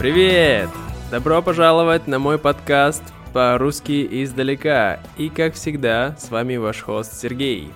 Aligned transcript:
Привет! 0.00 0.70
Добро 1.10 1.42
пожаловать 1.42 2.06
на 2.06 2.18
мой 2.18 2.38
подкаст 2.38 3.02
по-русски 3.34 4.08
издалека. 4.22 4.98
И 5.18 5.28
как 5.28 5.52
всегда, 5.52 6.16
с 6.18 6.30
вами 6.30 6.56
ваш 6.56 6.80
хост 6.80 7.20
Сергей. 7.20 7.68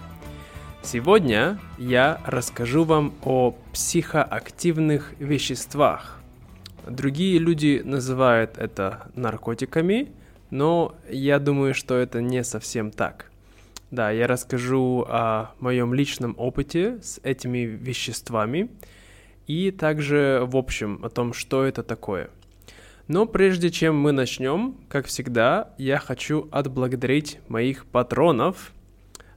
Сегодня 0.82 1.58
я 1.76 2.22
расскажу 2.24 2.84
вам 2.84 3.12
о 3.24 3.54
психоактивных 3.74 5.12
веществах. 5.18 6.18
Другие 6.88 7.38
люди 7.38 7.82
называют 7.84 8.56
это 8.56 9.02
наркотиками, 9.14 10.10
но 10.48 10.94
я 11.10 11.38
думаю, 11.38 11.74
что 11.74 11.94
это 11.94 12.22
не 12.22 12.42
совсем 12.42 12.90
так. 12.90 13.30
Да, 13.90 14.10
я 14.10 14.26
расскажу 14.26 15.04
о 15.06 15.50
моем 15.60 15.92
личном 15.92 16.34
опыте 16.38 17.00
с 17.02 17.20
этими 17.22 17.58
веществами 17.66 18.70
и 19.46 19.70
также 19.70 20.42
в 20.46 20.56
общем 20.56 21.00
о 21.04 21.08
том, 21.08 21.32
что 21.32 21.64
это 21.64 21.82
такое. 21.82 22.30
Но 23.08 23.26
прежде 23.26 23.70
чем 23.70 23.98
мы 23.98 24.12
начнем, 24.12 24.76
как 24.88 25.06
всегда, 25.06 25.74
я 25.78 25.98
хочу 25.98 26.48
отблагодарить 26.50 27.40
моих 27.48 27.86
патронов– 27.86 28.72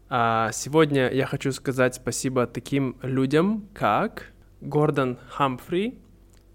а 0.09 0.51
сегодня 0.53 1.11
я 1.11 1.25
хочу 1.25 1.51
сказать 1.51 1.95
спасибо 1.95 2.47
таким 2.47 2.95
людям, 3.01 3.67
как 3.73 4.31
Гордон 4.61 5.17
Хамфри, 5.27 5.99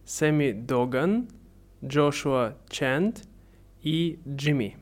Сэмми 0.07 0.53
Доган, 0.53 1.29
Джошуа 1.85 2.57
Ченд 2.71 3.25
и 3.83 4.19
Джимми. 4.27 4.79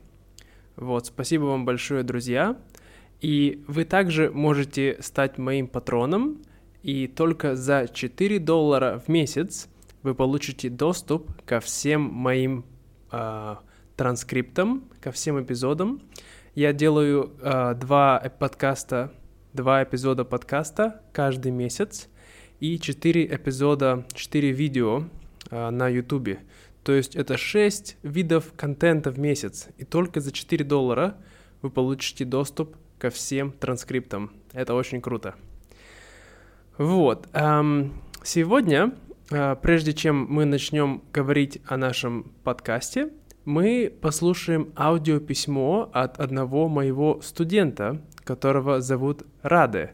Вот, 0.77 1.07
спасибо 1.07 1.43
вам 1.43 1.65
большое, 1.65 2.03
друзья. 2.03 2.55
И 3.19 3.61
вы 3.67 3.83
также 3.83 4.31
можете 4.31 4.95
стать 5.01 5.37
моим 5.37 5.67
патроном, 5.67 6.41
и 6.83 7.07
только 7.07 7.55
за 7.55 7.87
4 7.91 8.39
доллара 8.39 8.99
в 8.99 9.07
месяц 9.07 9.69
вы 10.03 10.15
получите 10.15 10.69
доступ 10.69 11.31
ко 11.43 11.59
всем 11.59 12.01
моим 12.01 12.65
э, 13.11 13.55
транскриптам, 13.95 14.89
ко 14.99 15.11
всем 15.11 15.41
эпизодам. 15.41 16.01
Я 16.55 16.73
делаю 16.73 17.33
э, 17.39 17.75
два 17.75 18.19
подкаста, 18.39 19.13
два 19.53 19.83
эпизода 19.83 20.25
подкаста 20.25 21.01
каждый 21.13 21.51
месяц 21.51 22.09
и 22.59 22.79
четыре 22.79 23.25
эпизода, 23.25 24.05
четыре 24.13 24.51
видео 24.51 25.03
э, 25.51 25.69
на 25.69 25.87
YouTube. 25.87 26.39
То 26.83 26.93
есть 26.93 27.15
это 27.15 27.37
шесть 27.37 27.97
видов 28.01 28.53
контента 28.55 29.11
в 29.11 29.19
месяц. 29.19 29.67
И 29.77 29.85
только 29.85 30.19
за 30.19 30.31
4 30.31 30.65
доллара 30.65 31.17
вы 31.61 31.69
получите 31.69 32.25
доступ 32.25 32.75
ко 32.97 33.11
всем 33.11 33.51
транскриптам. 33.51 34.31
Это 34.51 34.73
очень 34.73 34.99
круто. 34.99 35.35
Вот. 36.81 37.27
Эм, 37.33 37.93
сегодня, 38.23 38.95
э, 39.29 39.55
прежде 39.61 39.93
чем 39.93 40.25
мы 40.27 40.45
начнем 40.45 41.03
говорить 41.13 41.61
о 41.67 41.77
нашем 41.77 42.31
подкасте, 42.43 43.09
мы 43.45 43.93
послушаем 44.01 44.73
аудиописьмо 44.75 45.91
от 45.93 46.19
одного 46.19 46.67
моего 46.69 47.21
студента, 47.21 48.01
которого 48.23 48.81
зовут 48.81 49.21
Раде. 49.43 49.91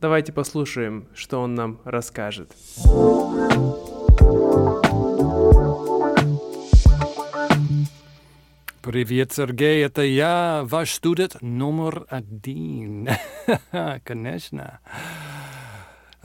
Давайте 0.00 0.32
послушаем, 0.32 1.08
что 1.12 1.40
он 1.40 1.56
нам 1.56 1.80
расскажет. 1.82 2.52
Привет, 8.80 9.32
Сергей, 9.32 9.84
это 9.84 10.02
я, 10.02 10.62
ваш 10.62 10.92
студент 10.92 11.42
номер 11.42 12.06
один. 12.08 13.08
Конечно. 14.04 14.78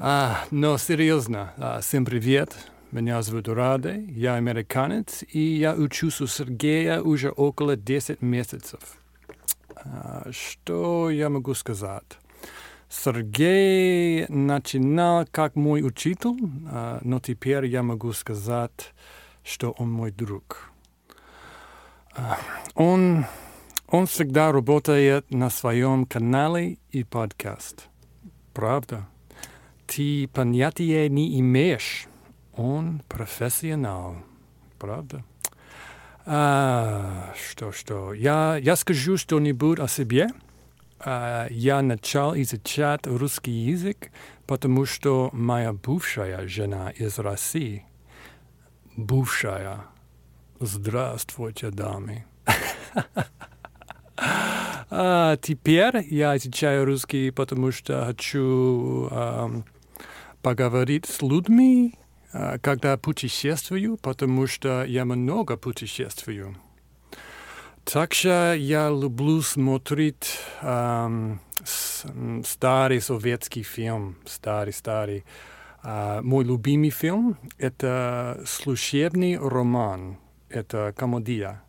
А, 0.05 0.43
но 0.51 0.77
серьезно, 0.77 1.53
а, 1.55 1.79
всем 1.79 2.03
привет. 2.03 2.53
Меня 2.91 3.21
зовут 3.21 3.47
Раде, 3.47 4.03
я 4.09 4.35
американец, 4.35 5.23
и 5.31 5.39
я 5.39 5.75
учусь 5.75 6.19
у 6.19 6.27
Сергея 6.27 6.99
уже 6.99 7.29
около 7.29 7.77
10 7.77 8.21
месяцев. 8.21 8.97
Что 10.29 11.09
я 11.09 11.29
могу 11.29 11.53
сказать? 11.53 12.19
Сергей 12.89 14.25
начинал 14.27 15.25
как 15.31 15.55
мой 15.55 15.81
учитель, 15.87 16.35
но 17.01 17.21
теперь 17.21 17.67
я 17.67 17.81
могу 17.81 18.11
сказать, 18.11 18.93
что 19.41 19.71
он 19.71 19.89
мой 19.89 20.11
друг. 20.11 20.69
Он, 22.75 23.25
он 23.87 24.07
всегда 24.07 24.51
работает 24.51 25.31
на 25.31 25.49
своем 25.49 26.05
канале 26.05 26.77
и 26.91 27.05
подкаст. 27.05 27.87
Правда? 28.53 29.07
Ты 29.87 30.27
понятия 30.27 31.09
не 31.09 31.39
имеешь 31.39 32.07
он 32.55 33.01
профессионал, 33.07 34.17
правда? 34.77 35.23
А, 36.25 37.33
что, 37.35 37.71
что? 37.71 38.13
Я, 38.13 38.57
я 38.57 38.75
скажу 38.75 39.17
что-нибудь 39.17 39.79
о 39.79 39.87
себе. 39.87 40.29
А, 40.99 41.47
я 41.49 41.81
начал 41.81 42.35
изучать 42.35 43.07
русский 43.07 43.51
язык, 43.51 44.11
потому 44.45 44.85
что 44.85 45.29
моя 45.33 45.73
бывшая 45.73 46.47
жена 46.47 46.91
из 46.91 47.17
России. 47.17 47.85
Бывшая. 48.95 49.85
Здравствуйте, 50.59 51.71
дамы. 51.71 52.25
А 54.95 55.37
теперь 55.37 56.05
я 56.11 56.37
изучаю 56.37 56.85
русский, 56.85 57.31
потому 57.31 57.71
что 57.71 58.05
хочу 58.05 59.07
а, 59.09 59.49
поговорить 60.43 61.07
с 61.07 61.23
людьми, 61.23 61.95
а, 62.31 62.59
когда 62.59 62.95
путешествую, 62.97 63.97
потому 63.97 64.45
что 64.45 64.85
я 64.85 65.03
много 65.05 65.57
путешествую. 65.57 66.57
Также 67.83 68.55
я 68.59 68.89
люблю 68.89 69.41
смотреть 69.41 70.37
эм, 70.61 71.41
старый 72.45 73.01
советский 73.01 73.63
фильм, 73.63 74.17
старый-старый. 74.27 75.25
Э, 75.83 76.21
мой 76.21 76.45
любимый 76.45 76.91
фильм— 76.91 77.35
это 77.57 78.43
«Служебный 78.45 79.39
роман», 79.39 80.17
это 80.49 80.93
комедия. 80.95 81.62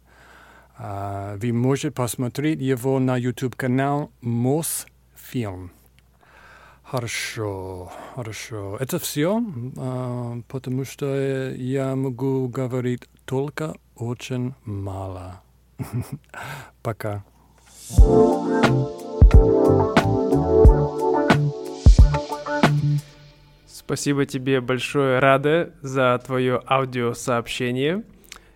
Э, 0.79 1.37
вы 1.41 1.53
можете 1.53 1.91
посмотреть 1.91 2.61
его 2.61 2.99
на 2.99 3.17
YouTube-канал 3.17 4.11
«Мосфильм». 4.21 5.71
Хорошо, 6.85 7.91
хорошо. 8.15 8.77
Это 8.79 8.99
все, 8.99 9.43
а, 9.79 10.39
потому 10.49 10.85
что 10.85 11.51
я 11.57 11.97
могу 11.97 12.47
говорить 12.47 13.03
только 13.25 13.75
очень 13.97 14.55
мало. 14.65 15.41
Пока. 16.83 17.25
Спасибо 23.67 24.25
тебе 24.27 24.61
большое, 24.61 25.19
Рада, 25.19 25.73
за 25.83 26.21
твое 26.25 26.62
аудиосообщение. 26.67 28.05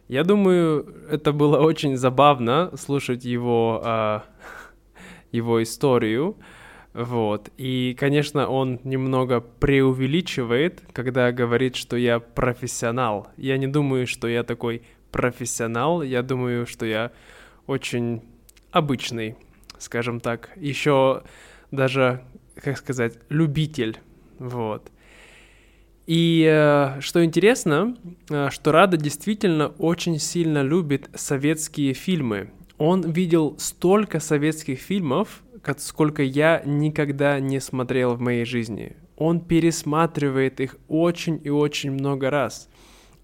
Я 0.09 0.25
думаю, 0.25 0.87
это 1.11 1.33
было 1.33 1.59
очень 1.59 1.97
забавно 1.97 2.71
слушать 2.77 3.27
его, 3.27 3.83
э, 3.85 4.21
его 5.33 5.63
историю. 5.63 6.37
Вот. 6.95 7.51
И, 7.59 7.95
конечно, 7.99 8.49
он 8.49 8.81
немного 8.85 9.41
преувеличивает, 9.41 10.83
когда 10.93 11.31
говорит, 11.31 11.77
что 11.77 11.97
я 11.97 12.21
профессионал. 12.21 13.29
Я 13.37 13.59
не 13.59 13.67
думаю, 13.67 14.07
что 14.07 14.27
я 14.29 14.43
такой 14.45 14.83
профессионал. 15.13 16.03
Я 16.03 16.23
думаю, 16.23 16.67
что 16.67 16.87
я 16.87 17.13
очень 17.67 18.23
обычный, 18.73 19.37
скажем 19.79 20.21
так. 20.21 20.51
Еще 20.57 21.23
даже, 21.71 22.25
как 22.57 22.79
сказать, 22.79 23.19
любитель. 23.29 23.99
Вот. 24.39 24.91
И 26.09 26.43
э, 26.51 27.03
что 27.03 27.23
интересно, 27.23 27.95
э, 28.31 28.49
что 28.51 28.73
Рада 28.73 28.97
действительно 28.97 29.69
очень 29.77 30.19
сильно 30.19 30.63
любит 30.63 31.11
советские 31.15 31.93
фильмы. 31.93 32.51
Он 32.79 33.03
видел 33.03 33.57
столько 33.59 34.19
советских 34.19 34.79
фильмов, 34.79 35.43
сколько 35.77 36.23
я 36.23 36.63
никогда 36.65 37.41
не 37.41 37.61
смотрел 37.61 38.15
в 38.15 38.21
моей 38.21 38.47
жизни. 38.47 38.97
Он 39.19 39.41
пересматривает 39.41 40.61
их 40.61 40.77
очень 40.89 41.43
и 41.45 41.51
очень 41.51 41.91
много 41.91 42.31
раз. 42.31 42.71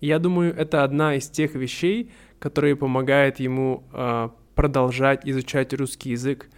Я 0.02 0.18
думаю, 0.18 0.54
это 0.54 0.84
одна 0.84 1.14
из 1.14 1.30
тех 1.30 1.54
вещей, 1.54 2.10
которые 2.38 2.76
помогают 2.76 3.40
ему 3.40 3.82
э, 3.94 4.28
продолжать 4.54 5.26
изучать 5.26 5.72
русский 5.72 6.10
язык. 6.10 6.50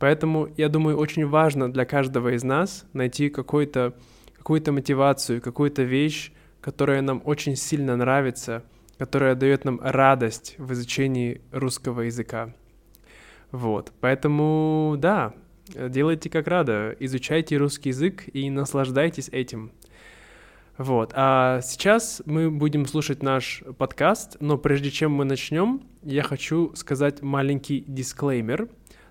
Поэтому 0.00 0.48
я 0.56 0.68
думаю, 0.68 0.96
очень 0.96 1.24
важно 1.24 1.72
для 1.72 1.84
каждого 1.84 2.34
из 2.34 2.42
нас 2.42 2.84
найти 2.94 3.28
какой-то 3.28 3.94
какую-то 4.38 4.72
мотивацию, 4.72 5.42
какую-то 5.42 5.82
вещь, 5.82 6.32
которая 6.60 7.02
нам 7.02 7.22
очень 7.24 7.56
сильно 7.56 7.96
нравится, 7.96 8.64
которая 8.96 9.34
дает 9.34 9.64
нам 9.64 9.80
радость 9.82 10.54
в 10.58 10.72
изучении 10.72 11.40
русского 11.52 12.02
языка. 12.02 12.54
Вот, 13.50 13.92
поэтому, 14.00 14.96
да, 14.98 15.34
делайте 15.68 16.30
как 16.30 16.48
рада, 16.48 16.96
изучайте 16.98 17.56
русский 17.56 17.90
язык 17.90 18.24
и 18.32 18.50
наслаждайтесь 18.50 19.28
этим. 19.28 19.72
Вот. 20.78 21.12
А 21.16 21.60
сейчас 21.60 22.22
мы 22.24 22.50
будем 22.52 22.86
слушать 22.86 23.20
наш 23.20 23.64
подкаст, 23.78 24.36
но 24.38 24.56
прежде 24.56 24.92
чем 24.92 25.12
мы 25.12 25.24
начнем, 25.24 25.82
я 26.02 26.22
хочу 26.22 26.72
сказать 26.76 27.20
маленький 27.20 27.84
дисклеймер. 27.86 28.68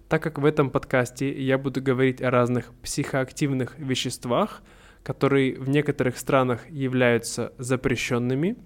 Так 0.07 0.23
как 0.23 0.39
в 0.39 0.45
этом 0.45 0.69
подкасте 0.69 1.29
я 1.29 1.57
буду 1.57 1.81
говорить 1.81 2.21
о 2.21 2.31
разных 2.31 2.71
психоактивных 2.81 3.77
веществах, 3.77 4.63
которые 5.07 5.57
в 5.57 5.69
некоторых 5.69 6.17
странах 6.17 6.69
являются 6.69 7.53
запрещенными, 7.57 8.57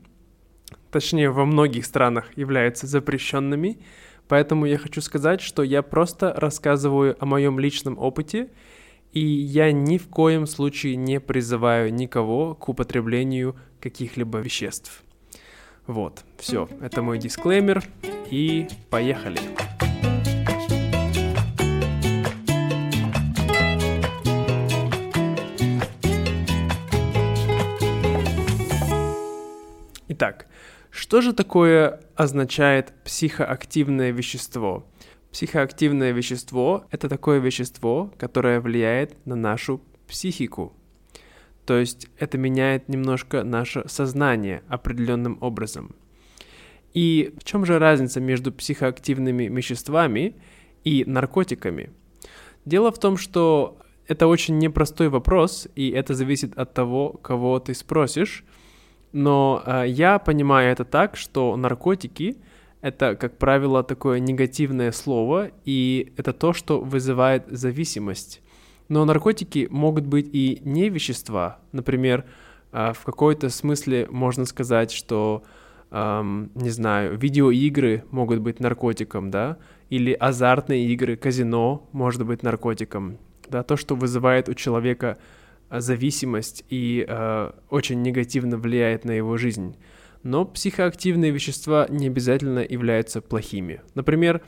точнее 0.90 1.30
во 1.30 1.46
многих 1.46 1.86
странах 1.86 2.36
являются 2.36 2.88
запрещенными, 2.88 3.78
поэтому 4.28 4.66
я 4.66 4.80
хочу 4.80 5.02
сказать, 5.02 5.40
что 5.40 5.62
я 5.62 5.84
просто 5.84 6.34
рассказываю 6.36 7.16
о 7.20 7.28
моем 7.28 7.60
личном 7.60 8.00
опыте 8.00 8.50
и 9.14 9.20
я 9.20 9.72
ни 9.72 10.00
в 10.00 10.08
коем 10.08 10.48
случае 10.48 10.96
не 10.96 11.20
призываю 11.20 11.94
никого 11.94 12.56
к 12.56 12.68
употреблению 12.70 13.56
каких-либо 13.80 14.40
веществ. 14.40 15.04
Вот, 15.86 16.24
все, 16.40 16.68
это 16.82 17.04
мой 17.04 17.20
дисклеймер, 17.20 17.84
и 18.32 18.68
поехали. 18.90 19.38
Итак, 30.21 30.45
что 30.91 31.19
же 31.21 31.33
такое 31.33 32.00
означает 32.15 32.94
психоактивное 33.03 34.12
вещество? 34.12 34.85
Психоактивное 35.31 36.12
вещество— 36.12 36.85
это 36.91 37.09
такое 37.09 37.39
вещество, 37.39 38.13
которое 38.19 38.62
влияет 38.62 39.25
на 39.25 39.35
нашу 39.35 39.81
психику. 40.07 40.73
То 41.65 41.79
есть 41.79 42.07
это 42.19 42.38
меняет 42.38 42.88
немножко 42.88 43.44
наше 43.44 43.83
сознание 43.88 44.62
определенным 44.68 45.39
образом. 45.41 45.95
И 46.94 47.33
в 47.39 47.44
чем 47.44 47.65
же 47.65 47.79
разница 47.79 48.21
между 48.21 48.51
психоактивными 48.51 49.45
веществами 49.45 50.35
и 50.83 51.03
наркотиками? 51.03 51.89
Дело 52.63 52.91
в 52.91 53.00
том, 53.00 53.18
что 53.18 53.79
это 54.07 54.27
очень 54.27 54.59
непростой 54.59 55.09
вопрос, 55.09 55.68
и 55.75 55.89
это 55.89 56.13
зависит 56.13 56.56
от 56.59 56.75
того, 56.75 57.09
кого 57.09 57.57
ты 57.57 57.73
спросишь. 57.73 58.45
Но 59.12 59.62
э, 59.66 59.86
я 59.88 60.19
понимаю 60.19 60.72
это 60.72 60.86
так, 60.86 61.16
что 61.18 61.56
наркотики— 61.56 62.38
это, 62.81 63.16
как 63.16 63.38
правило, 63.38 63.84
такое 63.84 64.19
негативное 64.19 64.92
слово, 64.92 65.52
и 65.66 66.13
это 66.18 66.34
то, 66.34 66.54
что 66.54 66.80
вызывает 66.81 67.46
зависимость. 67.48 68.42
Но 68.90 69.06
наркотики 69.06 69.68
могут 69.69 70.06
быть 70.06 70.30
и 70.34 70.62
не 70.66 70.90
вещества. 70.90 71.60
Например, 71.72 72.25
а, 72.72 72.94
в 72.94 73.04
какой-то 73.04 73.50
смысле 73.50 74.08
можно 74.10 74.46
сказать, 74.46 74.92
что, 74.92 75.44
эм, 75.92 76.52
не 76.56 76.69
знаю, 76.69 77.18
видеоигры 77.18 78.04
могут 78.12 78.40
быть 78.40 78.60
наркотиком, 78.60 79.30
да, 79.30 79.57
или 79.90 80.14
азартные 80.14 80.86
игры, 80.88 81.16
казино 81.18 81.88
может 81.92 82.25
быть 82.25 82.44
наркотиком, 82.44 83.18
да, 83.50 83.64
то, 83.64 83.78
что 83.78 83.96
вызывает 83.96 84.50
у 84.50 84.54
человека 84.54 85.18
зависимость 85.79 86.65
и 86.69 87.06
э, 87.07 87.51
очень 87.69 88.01
негативно 88.01 88.57
влияет 88.57 89.06
на 89.06 89.12
его 89.12 89.38
жизнь. 89.38 89.75
Но 90.23 90.45
психоактивные 90.45 91.31
вещества 91.31 91.88
не 91.89 92.07
обязательно 92.07 92.59
являются 92.59 93.21
плохими. 93.21 93.81
Например, 93.95 94.41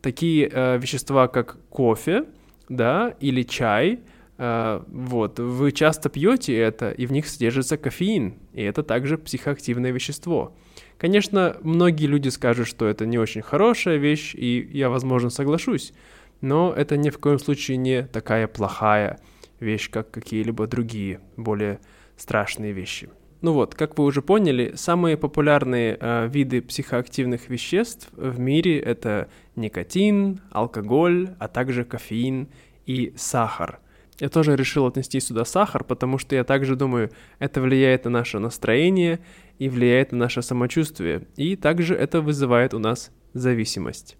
такие 0.00 0.48
э, 0.50 0.78
вещества, 0.78 1.28
как 1.28 1.58
кофе, 1.68 2.24
да, 2.68 3.14
или 3.20 3.42
чай, 3.42 4.00
э, 4.38 4.82
вот, 4.88 5.38
вы 5.38 5.72
часто 5.72 6.08
пьете 6.08 6.56
это, 6.56 6.90
и 6.90 7.06
в 7.06 7.12
них 7.12 7.28
содержится 7.28 7.76
кофеин, 7.76 8.34
и 8.54 8.62
это 8.62 8.82
также 8.82 9.18
психоактивное 9.18 9.92
вещество. 9.92 10.56
Конечно, 10.98 11.56
многие 11.62 12.06
люди 12.06 12.28
скажут, 12.28 12.66
что 12.66 12.86
это 12.86 13.06
не 13.06 13.18
очень 13.18 13.42
хорошая 13.42 13.96
вещь, 13.98 14.34
и 14.34 14.68
я, 14.72 14.90
возможно, 14.90 15.30
соглашусь, 15.30 15.92
но 16.40 16.72
это 16.74 16.96
ни 16.96 17.10
в 17.10 17.18
коем 17.18 17.38
случае 17.38 17.76
не 17.76 18.02
такая 18.02 18.48
плохая 18.48 19.12
вещь, 19.12 19.39
как 19.88 20.10
какие-либо 20.10 20.66
другие 20.66 21.20
более 21.36 21.80
страшные 22.16 22.72
вещи. 22.72 23.08
Ну 23.42 23.54
вот, 23.54 23.74
как 23.74 23.96
вы 23.96 24.04
уже 24.04 24.20
поняли, 24.20 24.72
самые 24.74 25.16
популярные 25.16 25.96
э, 25.98 26.28
виды 26.28 26.60
психоактивных 26.60 27.48
веществ 27.48 28.10
в 28.12 28.38
мире 28.38 28.78
это 28.78 29.30
никотин, 29.56 30.42
алкоголь, 30.50 31.30
а 31.38 31.48
также 31.48 31.84
кофеин 31.84 32.48
и 32.84 33.14
сахар. 33.16 33.80
Я 34.18 34.28
тоже 34.28 34.54
решил 34.54 34.86
отнести 34.86 35.18
сюда 35.20 35.46
сахар, 35.46 35.84
потому 35.84 36.18
что 36.18 36.36
я 36.36 36.44
также 36.44 36.76
думаю, 36.76 37.10
это 37.38 37.62
влияет 37.62 38.04
на 38.04 38.10
наше 38.10 38.38
настроение 38.38 39.20
и 39.58 39.70
влияет 39.70 40.12
на 40.12 40.18
наше 40.18 40.42
самочувствие, 40.42 41.26
и 41.36 41.56
также 41.56 41.94
это 41.94 42.20
вызывает 42.20 42.74
у 42.74 42.78
нас 42.78 43.10
зависимость. 43.32 44.18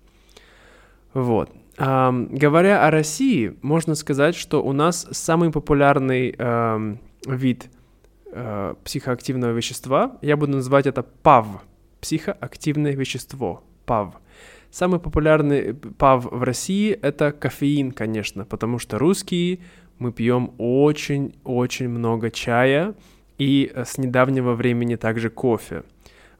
Вот. 1.12 1.50
Um, 1.80 2.28
говоря 2.30 2.86
о 2.86 2.90
России, 2.90 3.56
можно 3.62 3.94
сказать, 3.94 4.34
что 4.34 4.62
у 4.62 4.72
нас 4.72 5.08
самый 5.12 5.50
популярный 5.50 6.32
um, 6.32 6.98
вид 7.26 7.70
э, 8.32 8.74
психоактивного 8.84 9.52
вещества. 9.52 10.18
Я 10.20 10.36
буду 10.36 10.52
называть 10.52 10.86
это 10.86 11.02
ПАВ. 11.02 11.46
Психоактивное 12.02 12.92
вещество. 12.92 13.64
ПАВ. 13.86 14.14
Самый 14.70 15.00
популярный 15.00 15.72
ПАВ 15.72 16.26
в 16.30 16.42
России 16.42 16.92
это 16.92 17.32
кофеин, 17.32 17.92
конечно, 17.92 18.44
потому 18.44 18.78
что 18.78 18.98
русские 18.98 19.60
мы 19.98 20.12
пьем 20.12 20.52
очень-очень 20.58 21.88
много 21.88 22.30
чая 22.30 22.94
и 23.38 23.72
с 23.74 23.96
недавнего 23.96 24.52
времени 24.52 24.96
также 24.96 25.30
кофе. 25.30 25.84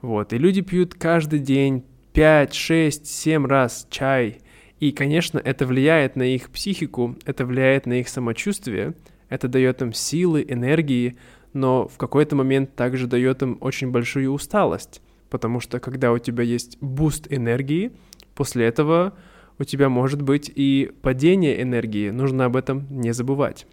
Вот, 0.03 0.35
и 0.35 0.39
люди 0.39 0.61
пьют 0.61 0.95
каждый 0.95 1.39
день 1.41 1.85
5, 2.13 2.55
6, 2.55 3.07
7 3.07 3.47
раз 3.47 3.87
чай. 3.91 4.41
И, 4.81 4.93
конечно, 4.93 5.38
это 5.38 5.67
влияет 5.67 6.17
на 6.17 6.23
их 6.23 6.50
психику, 6.50 7.17
это 7.27 7.44
влияет 7.44 7.87
на 7.87 8.00
их 8.00 8.09
самочувствие, 8.09 8.94
это 9.29 9.47
дает 9.47 9.82
им 9.82 9.93
силы, 9.93 10.44
энергии, 10.47 11.19
но 11.53 11.87
в 11.87 11.99
какой-то 11.99 12.35
момент 12.35 12.75
также 12.75 13.06
дает 13.06 13.43
им 13.43 13.59
очень 13.61 13.91
большую 13.91 14.32
усталость, 14.32 15.03
потому 15.29 15.61
что 15.61 15.81
когда 15.81 16.12
у 16.12 16.19
тебя 16.19 16.43
есть 16.43 16.79
буст 16.81 17.27
энергии, 17.31 17.93
после 18.35 18.67
этого 18.67 19.12
у 19.59 19.65
тебя 19.65 19.91
может 19.91 20.23
быть 20.23 20.50
и 20.55 20.91
падение 21.03 21.61
энергии, 21.61 22.09
нужно 22.09 22.47
об 22.47 22.56
этом 22.56 22.87
не 22.88 23.12
забывать. 23.12 23.67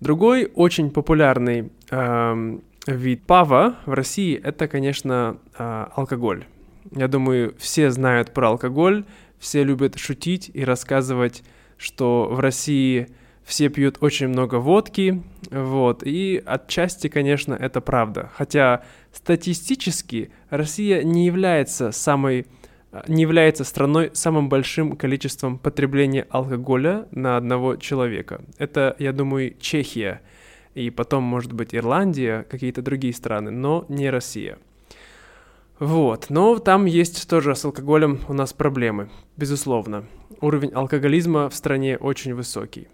Другой 0.00 0.50
очень 0.54 0.90
популярный 0.90 1.72
э, 1.90 2.58
вид 2.86 3.22
ПАВа 3.22 3.76
в 3.86 3.92
России 3.94 4.36
это, 4.36 4.68
конечно, 4.68 5.38
э, 5.56 5.86
алкоголь. 5.94 6.44
Я 6.90 7.08
думаю, 7.08 7.54
все 7.58 7.90
знают 7.90 8.34
про 8.34 8.48
алкоголь, 8.48 9.04
все 9.42 9.64
любят 9.64 9.98
шутить 9.98 10.52
и 10.54 10.64
рассказывать, 10.64 11.42
что 11.76 12.28
в 12.30 12.38
России 12.38 13.08
все 13.42 13.68
пьют 13.68 13.98
очень 14.00 14.28
много 14.28 14.54
водки, 14.54 15.20
вот, 15.50 16.04
и 16.04 16.40
отчасти, 16.46 17.08
конечно, 17.08 17.52
это 17.52 17.80
правда. 17.80 18.30
Хотя 18.34 18.84
статистически 19.12 20.30
Россия 20.48 21.02
не 21.02 21.26
является 21.26 21.90
самой 21.90 22.46
не 23.08 23.22
является 23.22 23.64
страной 23.64 24.10
с 24.12 24.20
самым 24.20 24.50
большим 24.50 24.96
количеством 24.96 25.58
потребления 25.58 26.26
алкоголя 26.28 27.08
на 27.10 27.38
одного 27.38 27.76
человека. 27.76 28.42
Это, 28.58 28.94
я 28.98 29.14
думаю, 29.14 29.56
Чехия, 29.58 30.20
и 30.74 30.90
потом, 30.90 31.24
может 31.24 31.54
быть, 31.54 31.74
Ирландия, 31.74 32.44
какие-то 32.50 32.82
другие 32.82 33.14
страны, 33.14 33.50
но 33.50 33.86
не 33.88 34.10
Россия. 34.10 34.58
Вот, 35.82 36.26
но 36.30 36.60
там 36.60 36.84
есть 36.84 37.28
тоже 37.28 37.56
с 37.56 37.64
алкоголем 37.64 38.20
у 38.28 38.34
нас 38.34 38.52
проблемы, 38.52 39.10
безусловно. 39.36 40.04
Уровень 40.40 40.70
алкоголизма 40.70 41.48
в 41.48 41.56
стране 41.56 41.96
очень 41.96 42.34
высокий. 42.34 42.86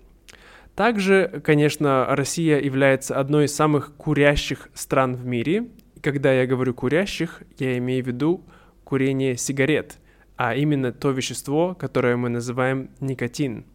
Также, 0.75 1.42
конечно, 1.45 2.07
Россия 2.09 2.59
является 2.59 3.14
одной 3.21 3.45
из 3.45 3.54
самых 3.54 3.92
курящих 3.97 4.71
стран 4.73 5.16
в 5.16 5.26
мире. 5.26 5.66
Когда 6.00 6.33
я 6.33 6.47
говорю 6.47 6.73
курящих, 6.73 7.42
я 7.59 7.76
имею 7.76 8.02
в 8.02 8.07
виду 8.07 8.42
курение 8.85 9.37
сигарет, 9.37 9.99
а 10.37 10.54
именно 10.54 10.90
то 10.90 11.11
вещество, 11.11 11.75
которое 11.78 12.16
мы 12.16 12.30
называем 12.30 12.88
никотин. 13.00 13.66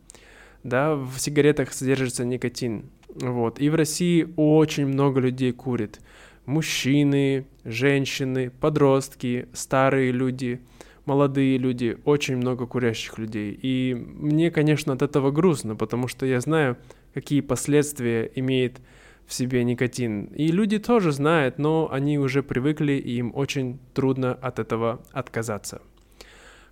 Да, 0.64 0.96
в 0.96 1.20
сигаретах 1.20 1.72
содержится 1.74 2.26
никотин. 2.26 2.90
Вот. 3.14 3.60
И 3.60 3.70
в 3.70 3.76
России 3.76 4.28
очень 4.38 4.88
много 4.88 5.20
людей 5.20 5.52
курит. 5.52 6.00
Мужчины, 6.46 7.46
женщины, 7.64 8.50
подростки, 8.50 9.48
старые 9.54 10.12
люди– 10.12 10.60
молодые 11.06 11.58
люди, 11.58 11.98
очень 12.06 12.38
много 12.38 12.66
курящих 12.66 13.18
людей. 13.18 13.58
И 13.62 13.94
мне, 13.94 14.52
конечно, 14.52 14.94
от 14.94 15.02
этого 15.02 15.32
грустно, 15.32 15.76
потому 15.76 16.08
что 16.08 16.26
я 16.26 16.40
знаю, 16.40 16.78
какие 17.14 17.42
последствия 17.42 18.32
имеет 18.36 18.80
в 19.26 19.34
себе 19.34 19.64
никотин. 19.64 20.26
И 20.26 20.48
люди 20.48 20.80
тоже 20.80 21.12
знают, 21.12 21.60
но 21.60 21.90
они 21.92 22.18
уже 22.20 22.44
привыкли, 22.44 22.94
и 22.94 23.18
им 23.18 23.32
очень 23.36 23.80
трудно 23.94 24.34
от 24.34 24.60
этого 24.60 25.02
отказаться. 25.12 25.82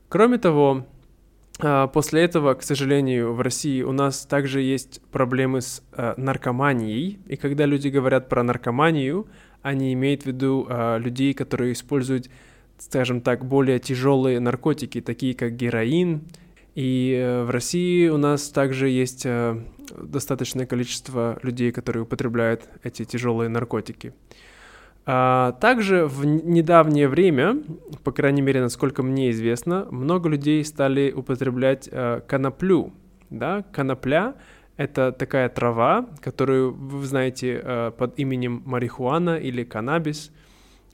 Кроме 0.09 0.37
того, 0.37 0.85
А, 1.63 1.87
после 1.87 2.23
этого, 2.23 2.55
к 2.55 2.63
сожалению, 2.63 3.33
в 3.33 3.41
России 3.41 3.83
у 3.83 3.91
нас 3.91 4.25
также 4.25 4.61
есть 4.61 4.99
проблемы 5.11 5.61
с 5.61 5.83
э, 5.91 6.15
наркоманией. 6.17 7.19
И 7.27 7.35
когда 7.35 7.67
люди 7.67 7.89
говорят 7.89 8.29
про 8.29 8.41
наркоманию, 8.41 9.27
они 9.61 9.93
имеют 9.93 10.23
в 10.23 10.25
виду 10.27 10.65
э, 10.69 10.99
людей, 10.99 11.33
которые 11.33 11.73
используют, 11.73 12.29
скажем 12.77 13.21
так, 13.21 13.45
более 13.45 13.79
тяжелые 13.79 14.39
наркотики, 14.39 15.01
такие 15.01 15.33
как 15.33 15.55
героин. 15.55 16.21
И 16.75 17.15
э, 17.17 17.43
в 17.43 17.49
России 17.49 18.07
у 18.07 18.17
нас 18.17 18.49
также 18.49 18.89
есть 18.89 19.25
э, 19.25 19.61
достаточное 19.95 20.65
количество 20.65 21.37
людей, 21.43 21.71
которые 21.71 22.03
употребляют 22.03 22.69
эти 22.83 23.05
тяжелые 23.05 23.49
наркотики. 23.49 24.13
А, 25.03 25.53
также 25.53 26.05
в 26.05 26.25
недавнее 26.25 27.07
время, 27.07 27.61
по 28.03 28.11
крайней 28.11 28.41
мере, 28.41 28.61
насколько 28.61 29.01
мне 29.01 29.31
известно, 29.31 29.87
много 29.89 30.29
людей 30.29 30.63
стали 30.63 31.11
употреблять 31.11 31.89
а, 31.91 32.21
коноплю. 32.21 32.93
Да? 33.29 33.63
Конопля— 33.71 34.35
это 34.81 35.11
такая 35.11 35.49
трава, 35.49 36.07
которую 36.21 36.73
вы 36.73 37.05
знаете 37.05 37.61
а, 37.63 37.91
под 37.91 38.17
именем 38.19 38.63
марихуана 38.65 39.37
или 39.37 39.63
каннабис. 39.63 40.31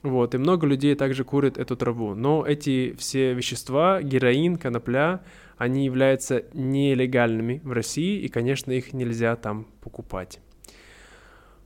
Вот, 0.02 0.34
и 0.34 0.38
много 0.38 0.66
людей 0.66 0.94
также 0.94 1.24
курят 1.24 1.58
эту 1.58 1.76
траву. 1.76 2.14
Но 2.14 2.44
эти 2.46 2.94
все 2.98 3.34
вещества, 3.34 4.00
героин, 4.00 4.56
конопля, 4.56 5.22
они 5.56 5.84
являются 5.84 6.44
нелегальными 6.52 7.60
в 7.64 7.72
России, 7.72 8.20
и, 8.20 8.28
конечно, 8.28 8.70
их 8.70 8.92
нельзя 8.92 9.34
там 9.34 9.66
покупать. 9.80 10.38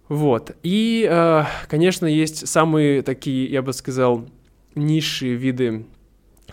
Вот. 0.08 0.56
И, 0.62 1.06
э, 1.10 1.44
конечно, 1.68 2.06
есть 2.06 2.48
самые 2.48 3.02
такие, 3.02 3.46
я 3.50 3.60
бы 3.60 3.72
сказал, 3.72 4.28
низшие 4.74 5.34
виды 5.34 5.84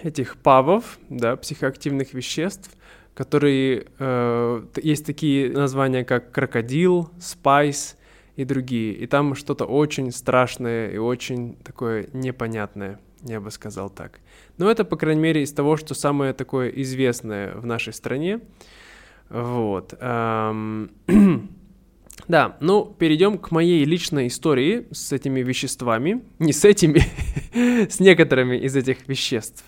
этих 0.01 0.37
павов, 0.37 0.99
да, 1.09 1.35
психоактивных 1.37 2.13
веществ, 2.13 2.71
которые 3.13 3.87
э, 3.97 4.63
есть 4.81 5.05
такие 5.05 5.51
названия, 5.51 6.03
как 6.03 6.31
крокодил, 6.31 7.09
спайс 7.19 7.97
и 8.35 8.45
другие. 8.45 8.93
И 8.93 9.07
там 9.07 9.35
что-то 9.35 9.65
очень 9.65 10.11
страшное 10.11 10.89
и 10.91 10.97
очень 10.97 11.55
такое 11.63 12.07
непонятное, 12.13 12.99
я 13.23 13.41
бы 13.41 13.51
сказал 13.51 13.89
так. 13.89 14.19
Но 14.57 14.69
это, 14.71 14.85
по 14.85 14.95
крайней 14.95 15.21
мере, 15.21 15.43
из 15.43 15.51
того, 15.51 15.77
что 15.77 15.93
самое 15.93 16.33
такое 16.33 16.69
известное 16.69 17.53
в 17.55 17.65
нашей 17.65 17.93
стране. 17.93 18.41
Вот. 19.29 19.93
Да, 22.27 22.57
ну, 22.59 22.85
перейдем 22.85 23.37
к 23.37 23.49
моей 23.49 23.85
личной 23.85 24.27
истории 24.27 24.87
с 24.91 25.11
этими 25.11 25.39
веществами. 25.39 26.21
Не 26.37 26.53
с 26.53 26.63
этими, 26.63 27.01
с 27.89 27.99
некоторыми 27.99 28.57
из 28.57 28.75
этих 28.75 29.07
веществ. 29.07 29.63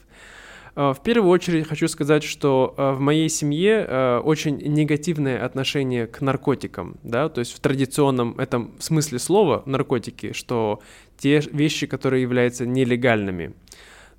Э, 0.76 0.94
в 0.94 1.02
первую 1.02 1.32
очередь 1.32 1.68
хочу 1.68 1.88
сказать, 1.88 2.24
что 2.24 2.74
э, 2.78 2.92
в 2.92 3.00
моей 3.00 3.30
семье 3.30 3.86
э, 3.88 4.20
очень 4.20 4.58
негативное 4.58 5.44
отношение 5.44 6.08
к 6.08 6.22
наркотикам, 6.22 6.98
да, 7.04 7.30
то 7.30 7.40
есть 7.40 7.54
в 7.56 7.60
традиционном 7.60 8.40
этом 8.40 8.76
смысле 8.80 9.20
слова 9.20 9.64
наркотики, 9.66 10.34
что 10.34 10.82
те 11.18 11.42
вещи, 11.52 11.88
которые 11.88 12.22
являются 12.22 12.66
нелегальными. 12.66 13.54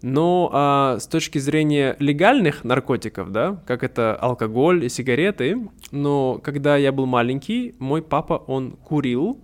Но 0.02 0.50
а, 0.52 0.98
с 0.98 1.06
точки 1.06 1.38
зрения 1.38 1.94
легальных 2.00 2.64
наркотиков, 2.64 3.30
да, 3.30 3.62
как 3.66 3.84
это 3.84 4.16
алкоголь 4.16 4.84
и 4.84 4.88
сигареты, 4.88 5.68
но 5.92 6.40
когда 6.42 6.76
я 6.76 6.90
был 6.90 7.06
маленький, 7.06 7.76
мой 7.78 8.02
папа, 8.02 8.42
он 8.48 8.72
курил, 8.72 9.38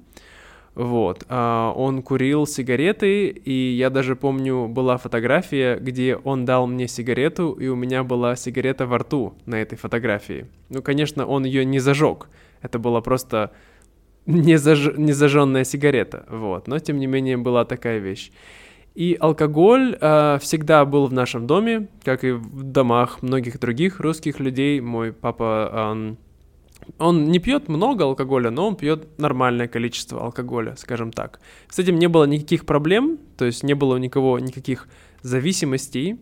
вот, 0.79 1.25
а, 1.29 1.73
он 1.75 2.03
курил 2.03 2.47
сигареты, 2.47 3.27
и 3.31 3.75
я 3.77 3.91
даже 3.91 4.15
помню, 4.15 4.69
была 4.69 4.97
фотография, 4.97 5.77
где 5.77 6.15
он 6.15 6.45
дал 6.45 6.69
мне 6.69 6.87
сигарету, 6.87 7.51
и 7.51 7.67
у 7.67 7.75
меня 7.75 8.05
была 8.05 8.37
сигарета 8.37 8.87
во 8.87 8.99
рту 8.99 9.35
на 9.45 9.57
этой 9.57 9.77
фотографии. 9.77 10.47
Ну, 10.69 10.81
конечно, 10.81 11.27
он 11.27 11.45
ее 11.45 11.65
не 11.65 11.81
зажег, 11.81 12.29
это 12.63 12.79
была 12.79 13.01
просто 13.01 13.51
незаж... 14.27 14.97
незажженная 14.97 15.65
сигарета, 15.65 16.25
вот, 16.31 16.69
но 16.69 16.79
тем 16.79 17.01
не 17.01 17.09
менее 17.09 17.39
была 17.39 17.65
такая 17.65 17.99
вещь. 17.99 18.31
И 18.95 19.17
алкоголь 19.19 19.99
э, 20.01 20.39
всегда 20.41 20.85
был 20.85 21.09
в 21.09 21.13
нашем 21.13 21.49
доме, 21.49 21.89
как 22.05 22.23
и 22.23 22.31
в 22.31 22.63
домах 22.63 23.21
многих 23.21 23.59
других 23.59 23.99
русских 23.99 24.39
людей. 24.39 24.81
Мой 24.81 25.13
папа, 25.13 25.89
он, 25.91 26.19
он 26.99 27.27
не 27.27 27.39
пьет 27.39 27.69
много 27.69 28.05
алкоголя, 28.05 28.51
но 28.51 28.69
он 28.69 28.77
пьет 28.77 29.19
нормальное 29.19 29.69
количество 29.69 30.25
алкоголя, 30.25 30.77
скажем 30.77 31.13
так. 31.13 31.41
С 31.69 31.79
этим 31.79 31.99
не 31.99 32.09
было 32.09 32.25
никаких 32.25 32.67
проблем, 32.67 33.19
то 33.37 33.45
есть 33.45 33.63
не 33.63 33.75
было 33.75 33.95
у 33.95 33.99
никого 33.99 34.39
никаких 34.39 34.89
зависимостей, 35.23 36.19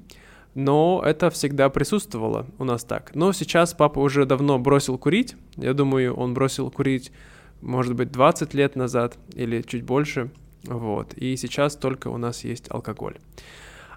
но 0.54 1.02
это 1.04 1.30
всегда 1.30 1.68
присутствовало 1.68 2.46
у 2.58 2.64
нас 2.64 2.85
так. 2.85 3.14
Но 3.14 3.32
сейчас 3.32 3.75
папа 3.75 3.99
уже 4.00 4.25
давно 4.25 4.58
бросил 4.58 4.99
курить. 4.99 5.37
Я 5.56 5.75
думаю, 5.75 6.14
он 6.14 6.35
бросил 6.35 6.70
курить, 6.70 7.12
может 7.61 7.94
быть, 7.94 8.11
20 8.11 8.54
лет 8.54 8.75
назад 8.76 9.18
или 9.35 9.62
чуть 9.62 9.85
больше– 9.85 10.30
вот. 10.66 11.14
И 11.14 11.37
сейчас 11.37 11.76
только 11.76 12.08
у 12.08 12.16
нас 12.16 12.44
есть 12.44 12.66
алкоголь. 12.70 13.16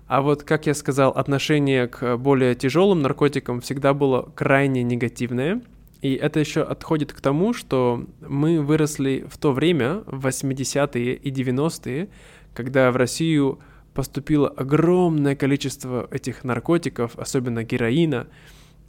А 0.08 0.22
вот, 0.22 0.44
как 0.44 0.66
я 0.66 0.74
сказал, 0.74 1.12
отношение 1.12 1.88
к 1.88 2.18
более 2.18 2.56
тяжелым 2.56 3.02
наркотикам 3.02 3.62
всегда 3.62 3.94
было 3.94 4.32
крайне 4.36 4.84
негативное. 4.84 5.62
И 6.02 6.14
это 6.14 6.40
еще 6.40 6.62
отходит 6.62 7.12
к 7.12 7.20
тому, 7.20 7.54
что 7.54 8.06
мы 8.22 8.62
выросли 8.62 9.26
в 9.30 9.38
то 9.38 9.52
время, 9.52 10.04
в 10.06 10.26
80-е 10.26 11.16
и 11.16 11.32
90-е, 11.32 12.10
когда 12.54 12.92
в 12.92 12.96
Россию 12.96 13.60
поступило 13.94 14.48
огромное 14.48 15.36
количество 15.36 16.08
этих 16.12 16.44
наркотиков, 16.44 17.18
особенно 17.18 17.64
героина, 17.64 18.28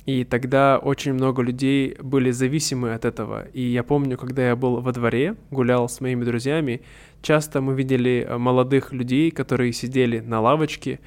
и 0.06 0.24
тогда 0.24 0.78
очень 0.78 1.12
много 1.12 1.42
людей 1.42 1.96
были 2.00 2.30
зависимы 2.30 2.94
от 2.94 3.04
этого. 3.04 3.46
И 3.52 3.60
я 3.60 3.82
помню, 3.82 4.16
когда 4.16 4.48
я 4.48 4.56
был 4.56 4.80
во 4.80 4.92
дворе, 4.92 5.36
гулял 5.50 5.88
с 5.88 6.00
моими 6.00 6.24
друзьями, 6.24 6.82
часто 7.22 7.60
мы 7.60 7.74
видели 7.74 8.26
э, 8.26 8.38
молодых 8.38 8.92
людей, 8.92 9.30
которые 9.30 9.72
сидели 9.72 10.20
на 10.20 10.40
лавочке, 10.40 11.00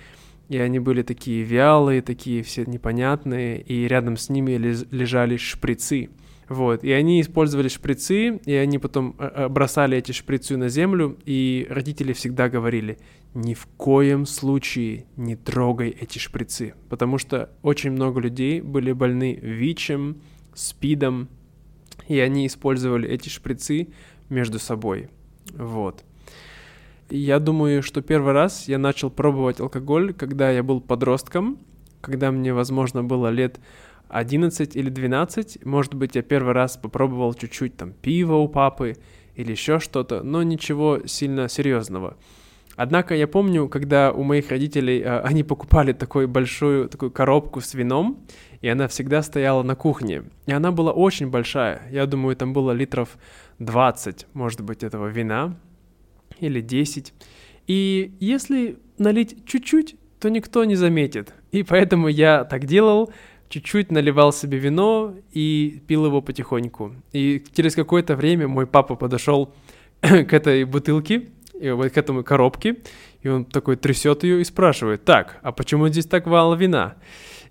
и 0.53 0.59
они 0.59 0.77
были 0.77 1.01
такие 1.01 1.43
вялые, 1.43 2.03
такие 2.03 2.43
все 2.43 2.63
непонятные, 2.65 3.59
и 3.59 3.87
рядом 3.87 4.17
с 4.17 4.29
ними 4.29 4.51
лежали 4.51 5.37
шприцы. 5.37 6.09
Вот, 6.47 6.83
и 6.83 6.91
они 6.91 7.21
использовали 7.21 7.69
шприцы, 7.69 8.37
и 8.45 8.53
они 8.53 8.77
потом 8.77 9.15
э, 9.17 9.31
э, 9.33 9.47
бросали 9.47 9.97
эти 9.97 10.11
шприцы 10.11 10.55
на 10.57 10.69
землю, 10.69 11.17
и 11.25 11.65
родители 11.69 12.13
всегда 12.13 12.49
говорили, 12.49 12.99
ни 13.33 13.55
в 13.55 13.65
коем 13.77 14.27
случае 14.27 15.05
не 15.15 15.35
трогай 15.35 15.89
эти 15.89 16.19
шприцы, 16.19 16.75
потому 16.89 17.17
что 17.17 17.49
очень 17.63 17.91
много 17.91 18.19
людей 18.19 18.61
были 18.61 18.91
больны 18.91 19.39
ВИЧем, 19.41 20.21
СПИДом, 20.53 21.29
и 22.07 22.19
они 22.19 22.45
использовали 22.45 23.09
эти 23.09 23.29
шприцы 23.29 23.87
между 24.29 24.59
собой. 24.59 25.09
Вот. 25.55 26.03
Я 27.15 27.37
думаю, 27.37 27.83
что 27.83 28.01
первый 28.01 28.33
раз 28.33 28.67
я 28.67 28.79
начал 28.79 29.11
пробовать 29.11 29.59
алкоголь, 29.59 30.15
когда 30.15 30.49
я 30.49 30.63
был 30.63 30.81
подростком, 30.81 31.59
когда 32.01 32.31
мне, 32.31 32.55
возможно, 32.55 33.03
было 33.03 33.27
лет 33.27 33.59
11 34.09 34.75
или 34.75 34.89
12. 34.89 35.63
Может 35.63 35.93
быть, 35.93 36.15
я 36.15 36.23
первый 36.23 36.53
раз 36.53 36.75
попробовал 36.75 37.35
чуть-чуть 37.35 37.77
там 37.77 37.93
пива 37.93 38.37
у 38.37 38.47
папы 38.47 38.97
или 39.35 39.51
еще 39.51 39.77
что-то, 39.77 40.23
но 40.23 40.41
ничего 40.41 41.01
сильно 41.05 41.49
серьезного. 41.49 42.17
Однако 42.77 43.13
я 43.13 43.27
помню, 43.27 43.67
когда 43.67 44.11
у 44.11 44.23
моих 44.23 44.49
родителей 44.49 44.99
э, 45.01 45.19
они 45.19 45.43
покупали 45.43 45.93
такую 45.93 46.27
большую 46.27 46.89
такую 46.89 47.11
коробку 47.11 47.61
с 47.61 47.75
вином, 47.75 48.25
и 48.61 48.67
она 48.67 48.87
всегда 48.87 49.21
стояла 49.21 49.61
на 49.61 49.75
кухне. 49.75 50.23
И 50.47 50.51
она 50.51 50.71
была 50.71 50.91
очень 50.91 51.29
большая. 51.29 51.83
Я 51.91 52.07
думаю, 52.07 52.35
там 52.35 52.53
было 52.53 52.71
литров 52.71 53.19
20, 53.59 54.25
может 54.33 54.61
быть, 54.61 54.81
этого 54.81 55.09
вина 55.09 55.55
или 56.47 56.61
10. 56.61 57.13
И 57.67 58.11
если 58.19 58.77
налить 58.97 59.45
чуть-чуть, 59.45 59.95
то 60.19 60.29
никто 60.29 60.63
не 60.63 60.75
заметит. 60.75 61.33
И 61.51 61.63
поэтому 61.63 62.07
я 62.07 62.43
так 62.43 62.65
делал, 62.65 63.11
чуть-чуть 63.49 63.91
наливал 63.91 64.33
себе 64.33 64.57
вино 64.57 65.15
и 65.31 65.81
пил 65.87 66.05
его 66.05 66.21
потихоньку. 66.21 66.95
И 67.11 67.43
через 67.53 67.75
какое-то 67.75 68.15
время 68.15 68.47
мой 68.47 68.67
папа 68.67 68.95
подошел 68.95 69.53
к 70.01 70.33
этой 70.33 70.63
бутылке, 70.63 71.29
и 71.59 71.69
вот 71.69 71.91
к 71.91 71.97
этому 71.97 72.23
коробке, 72.23 72.77
и 73.21 73.29
он 73.29 73.45
такой 73.45 73.75
трясет 73.75 74.23
ее 74.23 74.41
и 74.41 74.43
спрашивает, 74.43 75.05
так, 75.05 75.39
а 75.43 75.51
почему 75.51 75.87
здесь 75.87 76.05
так 76.05 76.25
мало 76.25 76.55
вина? 76.55 76.95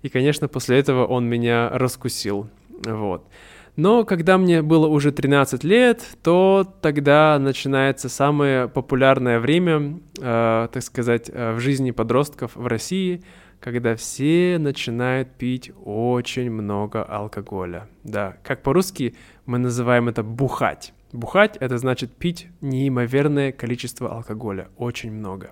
И, 0.01 0.09
конечно, 0.09 0.47
после 0.47 0.77
этого 0.77 1.05
он 1.05 1.27
меня 1.27 1.69
раскусил, 1.69 2.49
вот. 2.85 3.25
Но 3.75 4.05
когда 4.05 4.37
мне 4.37 4.61
было 4.61 4.87
уже 4.87 5.11
13 5.11 5.63
лет, 5.63 6.03
то 6.21 6.65
тогда 6.81 7.39
начинается 7.39 8.07
самое 8.07 8.67
популярное 8.67 9.39
время, 9.39 9.99
э, 10.19 10.67
так 10.71 10.83
сказать, 10.83 11.29
э, 11.33 11.53
в 11.53 11.59
жизни 11.59 11.89
подростков 11.89 12.55
в 12.55 12.67
России, 12.67 13.23
когда 13.59 13.95
все 13.95 14.57
начинают 14.59 15.31
пить 15.31 15.71
очень 15.83 16.51
много 16.51 17.01
алкоголя. 17.03 17.87
Да, 18.03 18.37
как 18.43 18.61
по-русски 18.61 19.15
мы 19.45 19.57
называем 19.57 20.07
это 20.07 20.21
бухать. 20.21 20.93
Бухать— 21.11 21.57
это 21.59 21.77
значит 21.77 22.11
пить 22.11 22.47
неимоверное 22.61 23.51
количество 23.51 24.11
алкоголя, 24.11 24.67
очень 24.77 25.11
много. 25.11 25.51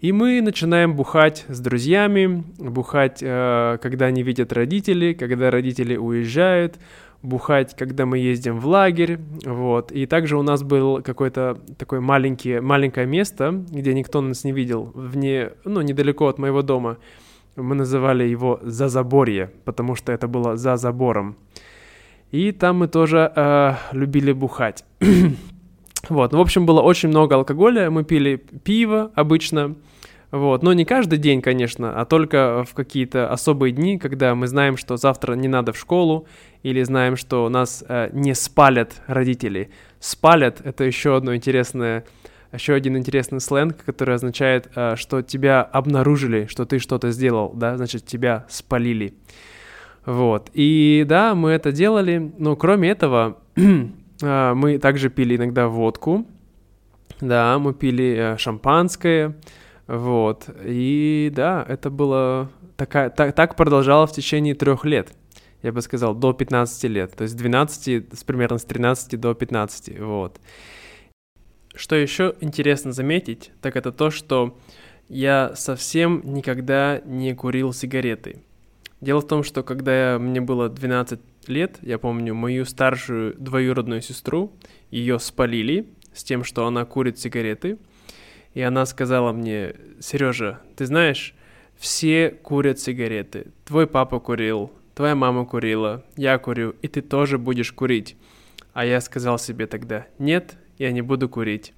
И 0.00 0.12
мы 0.12 0.40
начинаем 0.42 0.94
бухать 0.94 1.44
с 1.48 1.60
друзьями, 1.60 2.44
бухать, 2.58 3.18
э, 3.22 3.78
когда 3.82 4.06
они 4.06 4.22
видят 4.22 4.52
родителей, 4.52 5.14
когда 5.14 5.50
родители 5.50 5.96
уезжают, 5.96 6.78
бухать, 7.24 7.74
когда 7.74 8.06
мы 8.06 8.18
ездим 8.18 8.60
в 8.60 8.66
лагерь, 8.66 9.18
вот. 9.44 9.90
И 9.92 10.06
также 10.06 10.36
у 10.36 10.42
нас 10.42 10.62
был 10.62 11.02
какое-то 11.02 11.58
такое 11.78 12.00
маленькое, 12.00 12.60
маленькое 12.60 13.06
место, 13.06 13.64
где 13.70 13.94
никто 13.94 14.20
нас 14.20 14.44
не 14.44 14.52
видел, 14.52 14.92
вне, 14.94 15.50
ну, 15.64 15.80
недалеко 15.80 16.28
от 16.28 16.38
моего 16.38 16.62
дома. 16.62 16.98
Мы 17.56 17.74
называли 17.74 18.24
его 18.24 18.60
«За-заборье», 18.62 19.50
потому 19.64 19.94
что 19.94 20.12
это 20.12 20.28
было 20.28 20.56
за 20.56 20.76
забором. 20.76 21.36
И 22.30 22.52
там 22.52 22.78
мы 22.78 22.88
тоже 22.88 23.32
э, 23.34 23.74
любили 23.92 24.32
бухать. 24.32 24.84
вот, 26.08 26.32
ну, 26.32 26.38
в 26.38 26.40
общем, 26.40 26.66
было 26.66 26.82
очень 26.82 27.08
много 27.08 27.36
алкоголя, 27.36 27.90
мы 27.90 28.04
пили 28.04 28.36
пиво 28.36 29.12
обычно, 29.14 29.76
вот, 30.34 30.64
но 30.64 30.72
не 30.72 30.84
каждый 30.84 31.20
день, 31.20 31.40
конечно, 31.40 32.00
а 32.00 32.04
только 32.04 32.64
в 32.68 32.74
какие-то 32.74 33.30
особые 33.30 33.70
дни, 33.70 33.98
когда 33.98 34.34
мы 34.34 34.48
знаем, 34.48 34.76
что 34.76 34.96
завтра 34.96 35.34
не 35.34 35.46
надо 35.46 35.72
в 35.72 35.78
школу, 35.78 36.26
или 36.64 36.82
знаем, 36.82 37.14
что 37.14 37.48
нас 37.48 37.84
э, 37.88 38.10
не 38.12 38.34
спалят 38.34 39.00
родители. 39.06 39.70
Спалят— 40.00 40.60
это 40.64 40.82
еще 40.82 41.14
одно 41.16 41.36
интересное, 41.36 42.04
еще 42.52 42.74
один 42.74 42.96
интересный 42.96 43.40
сленг, 43.40 43.84
который 43.84 44.16
означает, 44.16 44.72
э, 44.74 44.96
что 44.96 45.22
тебя 45.22 45.62
обнаружили, 45.62 46.46
что 46.46 46.64
ты 46.64 46.80
что-то 46.80 47.12
сделал, 47.12 47.52
да, 47.54 47.76
значит, 47.76 48.04
тебя 48.04 48.44
спалили. 48.48 49.14
Вот, 50.04 50.50
и 50.52 51.04
да, 51.06 51.36
мы 51.36 51.50
это 51.50 51.70
делали, 51.70 52.32
но 52.38 52.56
кроме 52.56 52.90
этого, 52.90 53.38
э, 53.56 54.54
мы 54.54 54.78
также 54.78 55.10
пили 55.10 55.36
иногда 55.36 55.68
водку, 55.68 56.26
да, 57.20 57.56
мы 57.60 57.72
пили 57.72 58.16
э, 58.18 58.36
шампанское, 58.36 59.36
вот. 59.86 60.48
И 60.64 61.30
да, 61.34 61.64
это 61.68 61.90
было 61.90 62.50
такая, 62.76 63.10
так, 63.10 63.34
так 63.34 63.56
продолжалось 63.56 64.12
в 64.12 64.14
течение 64.14 64.54
трех 64.54 64.84
лет. 64.84 65.12
Я 65.62 65.72
бы 65.72 65.80
сказал, 65.82 66.14
до 66.14 66.32
15 66.32 66.84
лет. 66.84 67.14
То 67.16 67.22
есть 67.22 67.36
12, 67.36 68.14
с 68.14 68.24
примерно 68.24 68.58
с 68.58 68.64
13 68.64 69.18
до 69.18 69.34
15. 69.34 69.98
Вот. 70.00 70.40
Что 71.74 71.96
еще 71.96 72.34
интересно 72.40 72.92
заметить, 72.92 73.50
так 73.60 73.76
это 73.76 73.90
то, 73.90 74.10
что 74.10 74.56
я 75.08 75.52
совсем 75.54 76.22
никогда 76.24 77.00
не 77.04 77.34
курил 77.34 77.72
сигареты. 77.72 78.42
Дело 79.00 79.20
в 79.20 79.26
том, 79.26 79.42
что 79.42 79.62
когда 79.62 80.18
мне 80.18 80.40
было 80.40 80.68
12 80.68 81.20
лет, 81.48 81.78
я 81.82 81.98
помню 81.98 82.34
мою 82.34 82.64
старшую 82.64 83.34
двоюродную 83.34 84.00
сестру, 84.00 84.52
ее 84.90 85.18
спалили 85.18 85.88
с 86.14 86.24
тем, 86.24 86.44
что 86.44 86.66
она 86.66 86.86
курит 86.86 87.18
сигареты– 87.18 87.78
и 88.54 88.62
она 88.62 88.86
сказала 88.86 89.32
мне, 89.32 89.74
Сережа, 90.00 90.60
ты 90.76 90.86
знаешь, 90.86 91.34
все 91.76 92.30
курят 92.30 92.78
сигареты. 92.78 93.48
Твой 93.64 93.86
папа 93.86 94.20
курил, 94.20 94.72
твоя 94.94 95.14
мама 95.14 95.44
курила, 95.44 96.04
я 96.16 96.38
курю, 96.38 96.74
и 96.80 96.88
ты 96.88 97.02
тоже 97.02 97.36
будешь 97.36 97.72
курить. 97.72 98.16
А 98.72 98.84
я 98.84 99.00
сказал 99.00 99.38
себе 99.38 99.66
тогда, 99.66 100.06
нет, 100.18 100.56
я 100.78 100.92
не 100.92 101.02
буду 101.02 101.28
курить. 101.28 101.72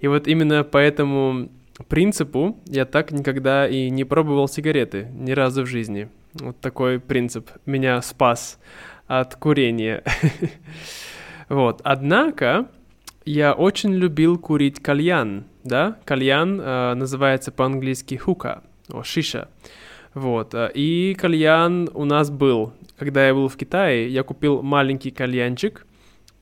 И 0.00 0.08
вот 0.08 0.28
именно 0.28 0.64
по 0.64 0.78
этому 0.78 1.48
принципу 1.88 2.58
я 2.66 2.84
так 2.84 3.12
никогда 3.12 3.68
и 3.68 3.90
не 3.90 4.04
пробовал 4.04 4.48
сигареты, 4.48 5.08
ни 5.12 5.32
разу 5.32 5.62
в 5.62 5.66
жизни. 5.66 6.08
Вот 6.34 6.60
такой 6.60 7.00
принцип 7.00 7.50
меня 7.66 8.02
спас 8.02 8.58
от 9.06 9.36
курения. 9.36 10.02
Вот, 11.48 11.80
однако 11.84 12.68
я 13.24 13.52
очень 13.52 13.94
любил 13.94 14.36
курить 14.36 14.82
кальян, 14.82 15.44
да, 15.66 15.98
кальян 16.04 16.60
э, 16.60 16.94
называется 16.94 17.52
по-английски 17.52 18.14
хука, 18.14 18.62
о, 18.88 19.02
шиша, 19.02 19.48
вот, 20.14 20.54
э, 20.54 20.70
и 20.74 21.16
кальян 21.18 21.90
у 21.92 22.04
нас 22.04 22.30
был, 22.30 22.72
когда 22.98 23.26
я 23.26 23.34
был 23.34 23.48
в 23.48 23.56
Китае, 23.56 24.08
я 24.08 24.22
купил 24.22 24.62
маленький 24.62 25.10
кальянчик 25.10 25.86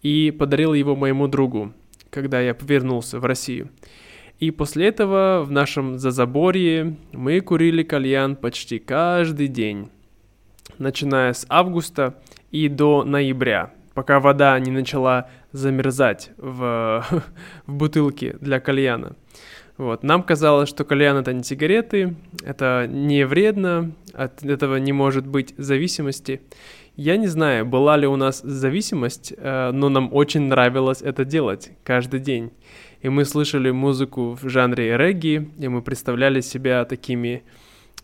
и 0.02 0.30
подарил 0.30 0.74
его 0.74 0.94
моему 0.94 1.26
другу, 1.26 1.72
когда 2.10 2.40
я 2.40 2.56
вернулся 2.60 3.18
в 3.18 3.24
Россию. 3.24 3.70
И 4.38 4.50
после 4.50 4.88
этого 4.88 5.42
в 5.44 5.50
нашем 5.50 5.98
зазаборье 5.98 6.96
мы 7.12 7.40
курили 7.40 7.82
кальян 7.82 8.36
почти 8.36 8.78
каждый 8.78 9.48
день, 9.48 9.88
начиная 10.78 11.32
с 11.32 11.46
августа 11.48 12.20
и 12.50 12.68
до 12.68 13.04
ноября 13.04 13.72
пока 13.94 14.20
вода 14.20 14.58
не 14.58 14.70
начала 14.70 15.30
замерзать 15.54 16.32
в, 16.36 17.06
в 17.66 17.72
бутылке 17.72 18.36
для 18.40 18.60
кальяна. 18.60 19.16
Вот. 19.76 20.02
Нам 20.02 20.22
казалось, 20.22 20.68
что 20.68 20.84
кальян 20.84 21.16
это 21.16 21.32
не 21.32 21.42
сигареты, 21.42 22.16
это 22.44 22.86
не 22.88 23.24
вредно, 23.24 23.92
от 24.12 24.44
этого 24.44 24.76
не 24.76 24.92
может 24.92 25.26
быть 25.26 25.54
зависимости. 25.56 26.42
Я 26.96 27.16
не 27.16 27.26
знаю, 27.28 27.66
была 27.66 27.96
ли 27.96 28.06
у 28.06 28.16
нас 28.16 28.40
зависимость, 28.42 29.32
э, 29.36 29.70
но 29.72 29.88
нам 29.88 30.12
очень 30.12 30.42
нравилось 30.42 31.02
это 31.02 31.24
делать 31.24 31.70
каждый 31.82 32.20
день. 32.20 32.52
И 33.02 33.08
мы 33.08 33.24
слышали 33.24 33.70
музыку 33.70 34.38
в 34.40 34.48
жанре 34.48 34.96
регги, 34.96 35.50
и 35.58 35.68
мы 35.68 35.82
представляли 35.82 36.40
себя 36.40 36.84
такими, 36.84 37.42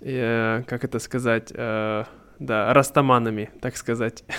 э, 0.00 0.62
как 0.66 0.84
это 0.84 0.98
сказать, 0.98 1.52
э, 1.54 2.04
да, 2.38 2.74
растаманами, 2.74 3.50
так 3.60 3.76
сказать. 3.76 4.24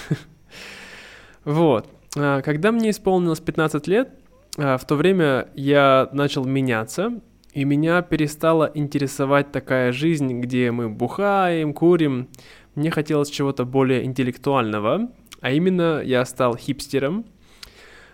Вот. 1.43 1.89
А, 2.15 2.41
когда 2.41 2.71
мне 2.71 2.89
исполнилось 2.89 3.39
15 3.39 3.87
лет, 3.87 4.09
а, 4.57 4.77
в 4.77 4.85
то 4.85 4.95
время 4.95 5.49
я 5.55 6.09
начал 6.11 6.45
меняться, 6.45 7.21
и 7.53 7.63
меня 7.65 8.01
перестала 8.01 8.69
интересовать 8.73 9.51
такая 9.51 9.91
жизнь, 9.91 10.39
где 10.39 10.71
мы 10.71 10.89
бухаем, 10.89 11.73
курим. 11.73 12.29
Мне 12.75 12.91
хотелось 12.91 13.29
чего-то 13.29 13.65
более 13.65 14.05
интеллектуального, 14.05 15.09
а 15.41 15.51
именно 15.51 16.01
я 16.01 16.23
стал 16.25 16.55
хипстером. 16.55 17.25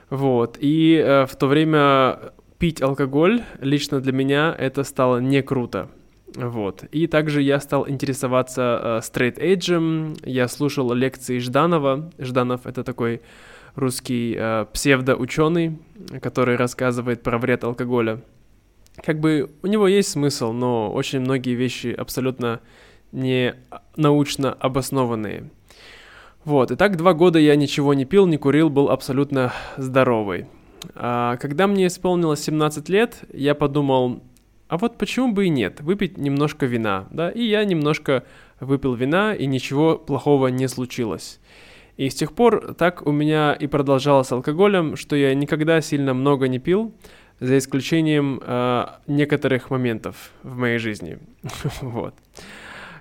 Вот. 0.10 0.58
И 0.60 0.96
э, 0.96 1.26
в 1.26 1.36
то 1.36 1.48
время 1.48 2.34
пить 2.58 2.82
алкоголь 2.82 3.44
лично 3.60 4.00
для 4.00 4.14
меня 4.14 4.56
это 4.58 4.84
стало 4.84 5.20
не 5.20 5.44
круто. 5.44 5.90
Вот. 6.36 6.84
И 6.92 7.06
также 7.06 7.44
я 7.44 7.60
стал 7.60 7.88
интересоваться 7.88 9.02
стрейт 9.04 9.38
э, 9.38 9.50
эйджем, 9.50 10.16
я 10.24 10.48
слушал 10.48 10.92
лекции 10.94 11.38
Жданова. 11.38 12.10
Жданов— 12.18 12.62
это 12.66 12.84
такой 12.84 13.22
русский 13.78 14.36
э, 14.38 14.66
псевдоученый, 14.74 15.78
который 16.22 16.56
рассказывает 16.56 17.24
про 17.24 17.38
вред 17.38 17.64
алкоголя. 17.64 18.22
Как 19.04 19.20
бы 19.20 19.52
у 19.62 19.68
него 19.68 19.88
есть 19.88 20.10
смысл, 20.10 20.52
но 20.52 20.92
очень 20.92 21.20
многие 21.20 21.54
вещи 21.54 21.88
абсолютно 21.88 22.62
не 23.12 23.56
научно 23.96 24.54
обоснованные. 24.54 25.50
Вот, 26.44 26.72
и 26.72 26.76
так 26.76 26.98
два 26.98 27.14
года 27.14 27.40
я 27.40 27.56
ничего 27.56 27.94
не 27.94 28.06
пил, 28.06 28.26
не 28.26 28.38
курил, 28.38 28.70
был 28.70 28.90
абсолютно 28.90 29.54
здоровый. 29.78 30.48
А 30.96 31.38
когда 31.38 31.68
мне 31.68 31.88
исполнилось 31.88 32.42
17 32.42 32.90
лет, 32.90 33.26
я 33.34 33.54
подумал, 33.54 34.24
а 34.68 34.78
вот 34.78 34.98
почему 34.98 35.34
бы 35.34 35.46
и 35.46 35.50
нет, 35.50 35.82
выпить 35.82 36.18
немножко 36.18 36.66
вина, 36.66 37.08
да, 37.12 37.30
и 37.30 37.44
я 37.44 37.64
немножко 37.66 38.24
выпил 38.60 38.96
вина, 38.96 39.34
и 39.36 39.46
ничего 39.46 39.98
плохого 39.98 40.48
не 40.48 40.68
случилось. 40.68 41.40
И 41.98 42.10
с 42.10 42.16
тех 42.16 42.34
пор 42.34 42.76
так 42.76 43.06
у 43.06 43.12
меня 43.12 43.54
и 43.54 43.68
продолжалось 43.68 44.28
с 44.28 44.32
алкоголем, 44.32 44.96
что 44.96 45.16
я 45.16 45.34
никогда 45.34 45.82
сильно 45.82 46.14
много 46.14 46.48
не 46.48 46.60
пил, 46.60 46.94
за 47.40 47.58
исключением 47.58 48.42
э, 48.44 48.86
некоторых 49.08 49.70
моментов 49.70 50.32
в 50.44 50.56
моей 50.56 50.78
жизни. 50.78 51.20
вот. 51.82 52.16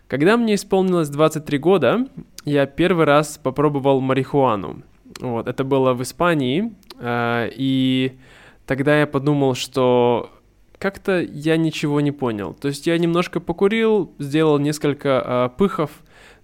Когда 0.09 0.37
мне 0.37 0.55
исполнилось 0.55 1.09
23 1.09 1.59
года, 1.59 2.07
я 2.45 2.67
первый 2.67 3.07
раз 3.07 3.39
попробовал 3.43 4.01
марихуану. 4.01 4.83
Вот, 5.21 5.49
это 5.49 5.65
было 5.65 5.95
в 5.95 6.03
Испании, 6.03 6.73
э, 6.99 7.51
и 7.55 8.19
тогда 8.67 9.01
я 9.01 9.07
подумал, 9.07 9.55
что 9.55 10.31
как-то 10.79 11.21
я 11.21 11.57
ничего 11.57 12.01
не 12.01 12.13
понял. 12.13 12.53
То 12.55 12.69
есть 12.69 12.87
я 12.87 12.99
немножко 12.99 13.41
покурил, 13.41 14.13
сделал 14.19 14.59
несколько 14.59 15.51
э, 15.55 15.57
пыхов, 15.57 15.91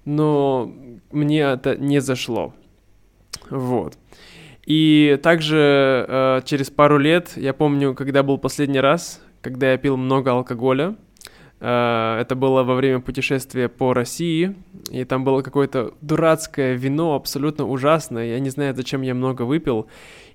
но 0.05 0.73
мне 1.13 1.41
это 1.41 1.77
не 1.77 2.01
зашло. 2.01 2.55
Вот. 3.51 3.99
И 4.65 5.19
также 5.23 6.07
э, 6.09 6.41
через 6.45 6.71
пару 6.71 6.99
лет, 6.99 7.33
я 7.37 7.53
помню, 7.53 7.95
когда 7.95 8.23
был 8.23 8.39
последний 8.39 8.81
раз, 8.81 9.21
когда 9.41 9.73
я 9.73 9.77
пил 9.79 9.97
много 9.97 10.31
алкоголя, 10.31 10.95
э, 11.61 12.19
это 12.21 12.37
было 12.37 12.63
во 12.63 12.77
время 12.77 13.01
путешествия 13.01 13.69
по 13.69 13.93
России, 13.93 14.55
и 14.91 15.05
там 15.05 15.25
было 15.25 15.43
какое-то 15.43 15.95
дурацкое 16.01 16.75
вино, 16.75 17.17
абсолютно 17.17 17.67
ужасное, 17.67 18.27
я 18.27 18.39
не 18.39 18.51
знаю, 18.51 18.75
зачем 18.77 19.03
я 19.03 19.15
много 19.15 19.43
выпил, 19.43 19.89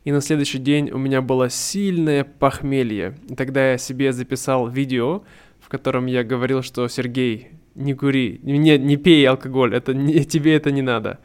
и 0.03 0.11
на 0.11 0.19
следующий 0.19 0.59
день 0.59 0.91
у 0.91 0.97
меня 0.97 1.21
было 1.21 1.49
сильное 1.49 2.25
похмелье. 2.25 3.17
И 3.29 3.35
тогда 3.35 3.71
я 3.71 3.77
себе 3.77 4.11
записал 4.11 4.67
видео, 4.67 5.23
в 5.61 5.69
котором 5.69 6.05
я 6.05 6.23
говорил, 6.23 6.63
что 6.63 6.87
Сергей, 6.89 7.49
не 7.77 7.93
кури, 7.93 8.39
не, 8.43 8.77
не 8.77 8.97
пей 8.97 9.25
алкоголь, 9.27 9.75
это 9.75 9.93
не, 9.93 10.25
тебе 10.25 10.55
это 10.55 10.71
не 10.71 10.81
надо. 10.81 11.19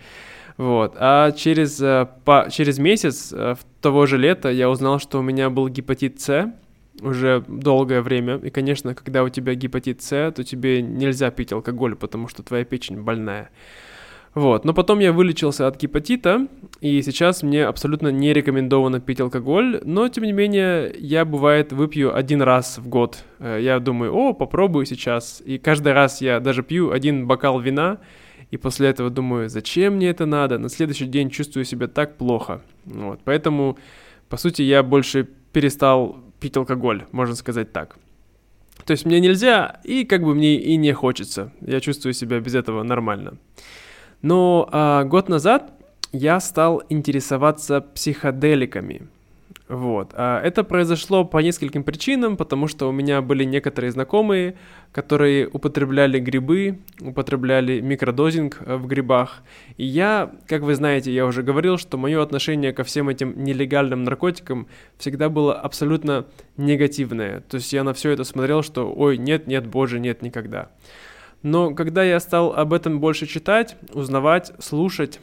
Вот. 0.56 0.94
А 0.98 1.32
через, 1.32 1.80
э, 1.80 2.06
по, 2.24 2.48
через 2.50 2.78
месяц 2.78 3.32
э, 3.32 3.56
того 3.80 4.06
же 4.06 4.18
лета 4.18 4.50
я 4.50 4.68
узнал, 4.70 4.98
что 5.00 5.18
у 5.18 5.22
меня 5.22 5.50
был 5.50 5.68
гепатит 5.68 6.20
С, 6.20 6.52
уже 7.00 7.42
долгое 7.48 8.02
время. 8.02 8.36
И, 8.36 8.50
конечно, 8.50 8.94
когда 8.94 9.24
у 9.24 9.28
тебя 9.28 9.54
гепатит 9.54 10.02
С, 10.02 10.30
то 10.32 10.44
тебе 10.44 10.82
нельзя 10.82 11.30
пить 11.30 11.52
алкоголь, 11.52 11.96
потому 11.96 12.28
что 12.28 12.42
твоя 12.42 12.64
печень 12.64 13.00
больная. 13.00 13.50
Вот. 14.34 14.64
Но 14.64 14.72
потом 14.72 15.00
я 15.00 15.12
вылечился 15.12 15.66
от 15.66 15.80
гепатита, 15.80 16.46
и 16.80 17.02
сейчас 17.02 17.42
мне 17.42 17.66
абсолютно 17.66 18.08
не 18.08 18.32
рекомендовано 18.32 19.00
пить 19.00 19.20
алкоголь, 19.20 19.80
но 19.84 20.08
тем 20.08 20.24
не 20.24 20.32
менее 20.32 20.94
я, 20.98 21.24
бывает, 21.24 21.72
выпью 21.72 22.16
один 22.16 22.40
раз 22.40 22.78
в 22.78 22.88
год. 22.88 23.24
Э, 23.38 23.58
я 23.60 23.78
думаю, 23.78 24.14
о, 24.14 24.32
попробую 24.32 24.86
сейчас. 24.86 25.42
И 25.44 25.58
каждый 25.58 25.92
раз 25.92 26.22
я 26.22 26.40
даже 26.40 26.62
пью 26.62 26.92
один 26.92 27.26
бокал 27.26 27.60
вина, 27.60 27.98
и 28.50 28.56
после 28.56 28.88
этого 28.88 29.10
думаю, 29.10 29.50
зачем 29.50 29.96
мне 29.96 30.08
это 30.08 30.24
надо? 30.24 30.58
На 30.58 30.70
следующий 30.70 31.06
день 31.06 31.28
чувствую 31.28 31.64
себя 31.64 31.86
так 31.86 32.16
плохо. 32.16 32.62
Вот. 32.86 33.20
Поэтому, 33.24 33.78
по 34.30 34.38
сути, 34.38 34.62
я 34.62 34.82
больше 34.82 35.28
перестал 35.52 36.16
пить 36.40 36.56
алкоголь, 36.56 37.04
можно 37.12 37.34
сказать 37.34 37.72
так. 37.72 37.98
То 38.86 38.92
есть 38.92 39.04
мне 39.04 39.20
нельзя, 39.20 39.80
и 39.84 40.04
как 40.04 40.22
бы 40.22 40.34
мне 40.34 40.56
и 40.56 40.76
не 40.76 40.92
хочется. 40.92 41.52
Я 41.60 41.80
чувствую 41.80 42.14
себя 42.14 42.40
без 42.40 42.54
этого 42.54 42.82
нормально. 42.82 43.38
Но 44.22 44.68
а, 44.70 45.04
год 45.04 45.28
назад 45.28 45.72
я 46.12 46.40
стал 46.40 46.82
интересоваться 46.88 47.80
психоделиками. 47.80 49.08
Вот. 49.72 50.10
А 50.12 50.38
это 50.42 50.64
произошло 50.64 51.24
по 51.24 51.38
нескольким 51.38 51.82
причинам, 51.82 52.36
потому 52.36 52.68
что 52.68 52.90
у 52.90 52.92
меня 52.92 53.22
были 53.22 53.44
некоторые 53.44 53.90
знакомые, 53.90 54.54
которые 54.92 55.48
употребляли 55.48 56.18
грибы, 56.18 56.80
употребляли 57.00 57.80
микродозинг 57.80 58.58
э, 58.60 58.76
в 58.76 58.86
грибах. 58.86 59.42
И 59.78 59.86
я, 59.86 60.30
как 60.46 60.60
вы 60.60 60.74
знаете, 60.74 61.10
я 61.10 61.24
уже 61.24 61.42
говорил, 61.42 61.78
что 61.78 61.96
мое 61.96 62.22
отношение 62.22 62.74
ко 62.74 62.84
всем 62.84 63.08
этим 63.08 63.32
нелегальным 63.42 64.04
наркотикам 64.04 64.66
всегда 64.98 65.30
было 65.30 65.54
абсолютно 65.54 66.26
негативное. 66.58 67.40
То 67.40 67.56
есть 67.56 67.72
я 67.72 67.82
на 67.82 67.94
все 67.94 68.10
это 68.10 68.24
смотрел, 68.24 68.62
что 68.62 68.92
ой, 68.92 69.16
нет, 69.16 69.46
нет, 69.46 69.66
боже, 69.66 70.00
нет, 70.00 70.20
никогда. 70.20 70.68
Но 71.42 71.74
когда 71.74 72.04
я 72.04 72.20
стал 72.20 72.52
об 72.52 72.72
этом 72.72 73.00
больше 73.00 73.26
читать, 73.26 73.76
узнавать, 73.92 74.52
слушать, 74.58 75.20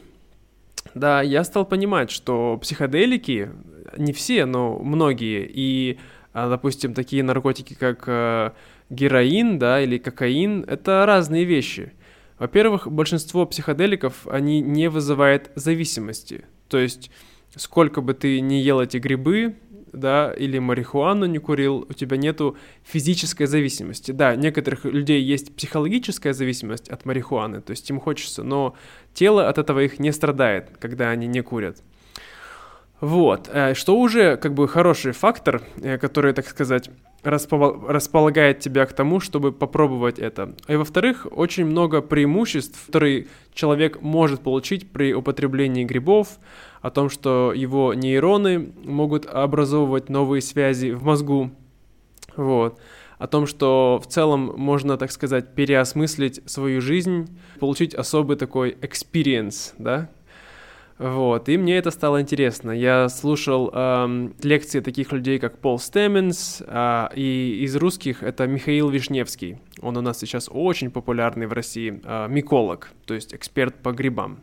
да, 0.94 1.22
я 1.22 1.44
стал 1.44 1.64
понимать, 1.64 2.10
что 2.10 2.58
психоделики, 2.60 3.50
не 3.96 4.12
все, 4.12 4.44
но 4.44 4.78
многие, 4.78 5.48
и, 5.50 5.98
а, 6.32 6.48
допустим, 6.48 6.94
такие 6.94 7.22
наркотики, 7.22 7.74
как 7.74 8.04
э, 8.06 8.50
героин, 8.90 9.58
да, 9.58 9.80
или 9.80 9.98
кокаин, 9.98 10.64
это 10.66 11.04
разные 11.06 11.44
вещи. 11.44 11.92
Во-первых, 12.38 12.90
большинство 12.90 13.46
психоделиков, 13.46 14.26
они 14.26 14.60
не 14.60 14.88
вызывают 14.88 15.50
зависимости. 15.54 16.44
То 16.68 16.78
есть, 16.78 17.10
сколько 17.54 18.00
бы 18.00 18.14
ты 18.14 18.40
ни 18.40 18.54
ел 18.54 18.80
эти 18.80 18.96
грибы, 18.96 19.56
да, 19.92 20.32
или 20.32 20.58
марихуану 20.58 21.26
не 21.26 21.38
курил, 21.38 21.86
у 21.88 21.92
тебя 21.92 22.16
нету 22.16 22.56
физической 22.82 23.46
зависимости. 23.46 24.12
Да, 24.12 24.36
некоторых 24.36 24.84
людей 24.84 25.22
есть 25.22 25.54
психологическая 25.54 26.32
зависимость 26.32 26.88
от 26.88 27.04
марихуаны, 27.04 27.60
то 27.60 27.70
есть 27.70 27.88
им 27.90 28.00
хочется, 28.00 28.42
но 28.42 28.74
тело 29.14 29.48
от 29.48 29.58
этого 29.58 29.80
их 29.80 29.98
не 29.98 30.12
страдает, 30.12 30.70
когда 30.78 31.10
они 31.10 31.26
не 31.26 31.42
курят. 31.42 31.82
Вот, 33.00 33.48
э, 33.50 33.74
что 33.74 33.98
уже 33.98 34.36
как 34.36 34.52
бы 34.52 34.68
хороший 34.68 35.12
фактор, 35.12 35.62
э, 35.82 35.96
который, 35.96 36.34
так 36.34 36.46
сказать, 36.46 36.90
располагает 37.22 38.60
тебя 38.60 38.86
к 38.86 38.92
тому, 38.92 39.20
чтобы 39.20 39.52
попробовать 39.52 40.18
это. 40.18 40.54
И 40.68 40.76
во-вторых, 40.76 41.26
очень 41.30 41.66
много 41.66 42.00
преимуществ, 42.00 42.86
которые 42.86 43.26
человек 43.52 44.00
может 44.00 44.40
получить 44.40 44.90
при 44.90 45.12
употреблении 45.12 45.84
грибов, 45.84 46.38
о 46.80 46.90
том, 46.90 47.10
что 47.10 47.52
его 47.54 47.92
нейроны 47.94 48.72
могут 48.84 49.26
образовывать 49.26 50.08
новые 50.08 50.40
связи 50.40 50.92
в 50.92 51.04
мозгу, 51.04 51.50
вот, 52.36 52.80
о 53.18 53.26
том, 53.26 53.46
что 53.46 54.00
в 54.02 54.06
целом 54.06 54.54
можно, 54.56 54.96
так 54.96 55.12
сказать, 55.12 55.54
переосмыслить 55.54 56.40
свою 56.50 56.80
жизнь, 56.80 57.38
получить 57.58 57.94
особый 57.94 58.38
такой 58.38 58.70
experience, 58.80 59.74
да, 59.76 60.08
вот, 61.00 61.48
и 61.48 61.56
мне 61.56 61.78
это 61.78 61.90
стало 61.90 62.20
интересно. 62.20 62.72
Я 62.72 63.08
слушал 63.08 63.70
эм, 63.72 64.34
лекции 64.42 64.80
таких 64.80 65.12
людей, 65.12 65.38
как 65.38 65.56
Пол 65.58 65.78
Стеменс, 65.78 66.62
э, 66.66 67.08
и 67.14 67.60
из 67.62 67.74
русских 67.76 68.22
это 68.22 68.46
Михаил 68.46 68.90
Вишневский. 68.90 69.56
Он 69.80 69.96
у 69.96 70.02
нас 70.02 70.18
сейчас 70.18 70.50
очень 70.52 70.90
популярный 70.90 71.46
в 71.46 71.54
России, 71.54 72.02
э, 72.04 72.26
миколог, 72.28 72.90
то 73.06 73.14
есть 73.14 73.34
эксперт 73.34 73.76
по 73.76 73.92
грибам. 73.92 74.40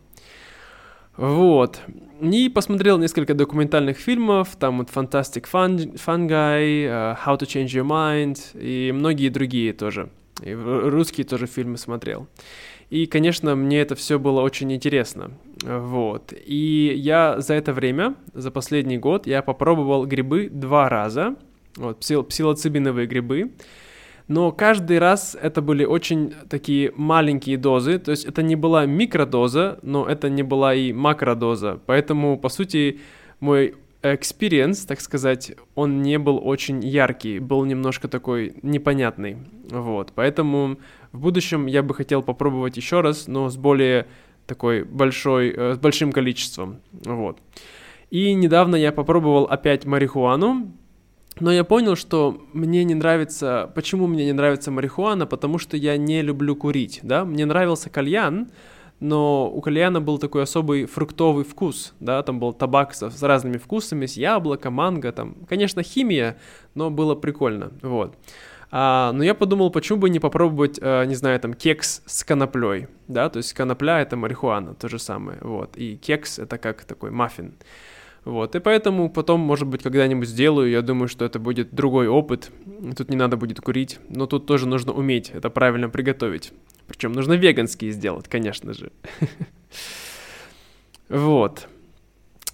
Вот. 1.15 1.79
И 2.21 2.49
посмотрел 2.49 2.97
несколько 2.97 3.35
документальных 3.35 3.97
фильмов, 3.97 4.55
там 4.59 4.79
вот 4.79 4.89
Fantastic 4.89 5.45
Fun, 5.51 5.93
Fungi, 5.93 6.87
uh, 6.87 7.17
How 7.23 7.37
to 7.37 7.45
Change 7.45 7.67
Your 7.67 7.85
Mind 7.87 8.59
и 8.59 8.91
многие 8.91 9.29
другие 9.29 9.73
тоже. 9.73 10.09
И 10.41 10.53
русские 10.53 11.25
тоже 11.25 11.45
фильмы 11.45 11.77
смотрел. 11.77 12.27
И, 12.89 13.05
конечно, 13.05 13.55
мне 13.55 13.81
это 13.81 13.95
все 13.95 14.17
было 14.17 14.41
очень 14.41 14.71
интересно. 14.71 15.31
Вот. 15.63 16.33
И 16.33 16.93
я 16.95 17.39
за 17.39 17.55
это 17.55 17.73
время, 17.73 18.15
за 18.33 18.51
последний 18.51 18.97
год, 18.97 19.27
я 19.27 19.41
попробовал 19.41 20.05
грибы 20.05 20.49
два 20.49 20.87
раза. 20.89 21.35
Вот, 21.75 21.99
псил, 21.99 22.23
псилоцибиновые 22.23 23.07
грибы 23.07 23.51
но 24.27 24.51
каждый 24.51 24.99
раз 24.99 25.37
это 25.41 25.61
были 25.61 25.85
очень 25.85 26.33
такие 26.49 26.91
маленькие 26.95 27.57
дозы, 27.57 27.97
то 27.97 28.11
есть 28.11 28.25
это 28.25 28.43
не 28.43 28.55
была 28.55 28.85
микродоза, 28.85 29.79
но 29.81 30.05
это 30.05 30.29
не 30.29 30.43
была 30.43 30.73
и 30.73 30.91
макродоза, 30.91 31.79
поэтому, 31.85 32.37
по 32.37 32.49
сути, 32.49 32.99
мой 33.39 33.75
experience, 34.03 34.85
так 34.85 34.99
сказать, 34.99 35.53
он 35.75 36.01
не 36.01 36.19
был 36.19 36.39
очень 36.43 36.83
яркий, 36.83 37.39
был 37.39 37.63
немножко 37.65 38.07
такой 38.07 38.53
непонятный, 38.61 39.37
вот, 39.69 40.11
поэтому 40.13 40.77
в 41.11 41.19
будущем 41.19 41.65
я 41.65 41.83
бы 41.83 41.93
хотел 41.93 42.21
попробовать 42.21 42.77
еще 42.77 43.01
раз, 43.01 43.27
но 43.27 43.49
с 43.49 43.57
более 43.57 44.07
такой 44.45 44.83
большой, 44.83 45.53
э, 45.55 45.73
с 45.75 45.77
большим 45.77 46.11
количеством, 46.11 46.81
вот. 46.91 47.39
И 48.09 48.33
недавно 48.33 48.75
я 48.75 48.91
попробовал 48.91 49.43
опять 49.43 49.85
марихуану, 49.85 50.71
но 51.39 51.51
я 51.51 51.63
понял, 51.63 51.95
что 51.95 52.41
мне 52.53 52.83
не 52.83 52.95
нравится... 52.95 53.71
Почему 53.75 54.07
мне 54.07 54.25
не 54.25 54.33
нравится 54.33 54.71
марихуана? 54.71 55.27
Потому 55.27 55.59
что 55.59 55.77
я 55.77 55.97
не 55.97 56.21
люблю 56.21 56.55
курить, 56.55 56.99
да? 57.03 57.25
Мне 57.25 57.45
нравился 57.45 57.89
кальян, 57.89 58.49
но 58.99 59.49
у 59.51 59.61
кальяна 59.61 60.01
был 60.01 60.17
такой 60.17 60.43
особый 60.43 60.85
фруктовый 60.85 61.43
вкус, 61.43 61.93
да, 61.99 62.23
там 62.23 62.39
был 62.39 62.53
табак 62.53 62.95
с, 62.95 63.09
с 63.09 63.21
разными 63.21 63.57
вкусами, 63.57 64.07
с 64.07 64.17
яблока, 64.17 64.71
манго, 64.71 65.11
там, 65.11 65.35
конечно, 65.47 65.83
химия, 65.83 66.37
но 66.73 66.89
было 66.89 67.13
прикольно, 67.13 67.71
вот. 67.81 68.15
А, 68.69 69.11
но 69.13 69.23
я 69.23 69.33
подумал, 69.33 69.69
почему 69.69 69.99
бы 69.99 70.09
не 70.09 70.19
попробовать, 70.19 70.79
а, 70.81 71.05
не 71.05 71.15
знаю, 71.15 71.39
там, 71.39 71.53
кекс 71.53 72.01
с 72.05 72.23
коноплей, 72.23 72.87
да, 73.07 73.29
то 73.29 73.37
есть 73.37 73.53
конопля— 73.53 74.01
это 74.01 74.17
марихуана, 74.17 74.73
то 74.73 74.89
же 74.89 74.99
самое, 74.99 75.39
вот, 75.41 75.77
и 75.77 75.95
кекс— 75.95 76.39
это 76.39 76.57
как 76.57 76.83
такой 76.83 77.11
маффин. 77.11 77.53
Вот, 78.25 78.55
и 78.55 78.59
поэтому 78.59 79.09
потом, 79.09 79.39
может 79.39 79.69
быть, 79.69 79.83
когда-нибудь 79.83 80.27
сделаю, 80.27 80.69
я 80.69 80.81
думаю, 80.81 81.07
что 81.07 81.23
это 81.23 81.39
будет 81.39 81.73
другой 81.73 82.09
опыт, 82.09 82.51
тут 82.97 83.09
не 83.09 83.15
надо 83.15 83.37
будет 83.37 83.61
курить, 83.61 83.99
но 84.09 84.25
тут 84.25 84.45
тоже 84.45 84.67
нужно 84.67 84.91
уметь 84.91 85.29
это 85.29 85.49
правильно 85.49 85.87
приготовить. 85.87 86.51
Причем 86.87 87.13
нужно 87.13 87.33
веганские 87.33 87.91
сделать, 87.91 88.27
конечно 88.27 88.73
же. 88.73 88.91
Вот. 91.09 91.69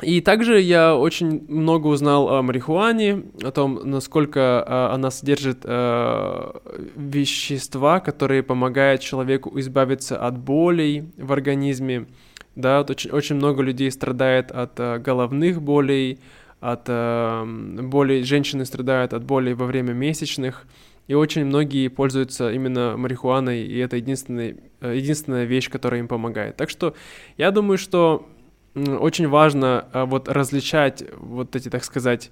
И 0.02 0.22
также 0.22 0.60
я 0.60 0.96
очень 0.96 1.46
много 1.48 1.88
узнал 1.88 2.30
о 2.30 2.42
марихуане, 2.42 3.24
о 3.44 3.52
том, 3.52 3.80
насколько 3.84 4.64
а, 4.66 4.92
она 4.94 5.12
содержит 5.12 5.60
а, 5.66 6.62
вещества, 6.96 8.00
которые 8.00 8.42
помогают 8.42 9.02
человеку 9.02 9.58
избавиться 9.60 10.18
от 10.18 10.38
болей 10.38 11.04
в 11.18 11.32
организме, 11.32 12.08
да, 12.56 12.80
вот 12.80 12.90
очень, 12.92 13.12
очень 13.12 13.36
много 13.36 13.64
людей 13.64 13.90
страдает 13.92 14.52
от 14.52 14.80
э, 14.80 15.00
головных 15.00 15.62
болей, 15.62 16.20
от 16.60 16.84
э, 16.88 17.46
болей, 17.82 18.24
женщины 18.24 18.66
страдают 18.66 19.14
от 19.14 19.24
болей 19.24 19.56
во 19.56 19.66
время 19.66 19.94
месячных, 19.94 20.68
и 21.08 21.16
очень 21.16 21.46
многие 21.46 21.88
пользуются 21.88 22.52
именно 22.52 22.96
марихуаной, 22.96 23.64
и 23.64 23.78
это 23.80 23.96
единственная, 23.96 24.56
э, 24.82 24.96
единственная 24.96 25.46
вещь, 25.46 25.70
которая 25.70 26.00
им 26.00 26.08
помогает. 26.08 26.56
Так 26.56 26.70
что 26.70 26.94
я 27.38 27.50
думаю, 27.50 27.80
что 27.80 28.30
очень 28.76 29.28
важно 29.28 29.88
э, 29.94 30.04
вот 30.06 30.30
различать 30.30 31.04
вот 31.18 31.56
эти, 31.56 31.70
так 31.70 31.84
сказать, 31.84 32.32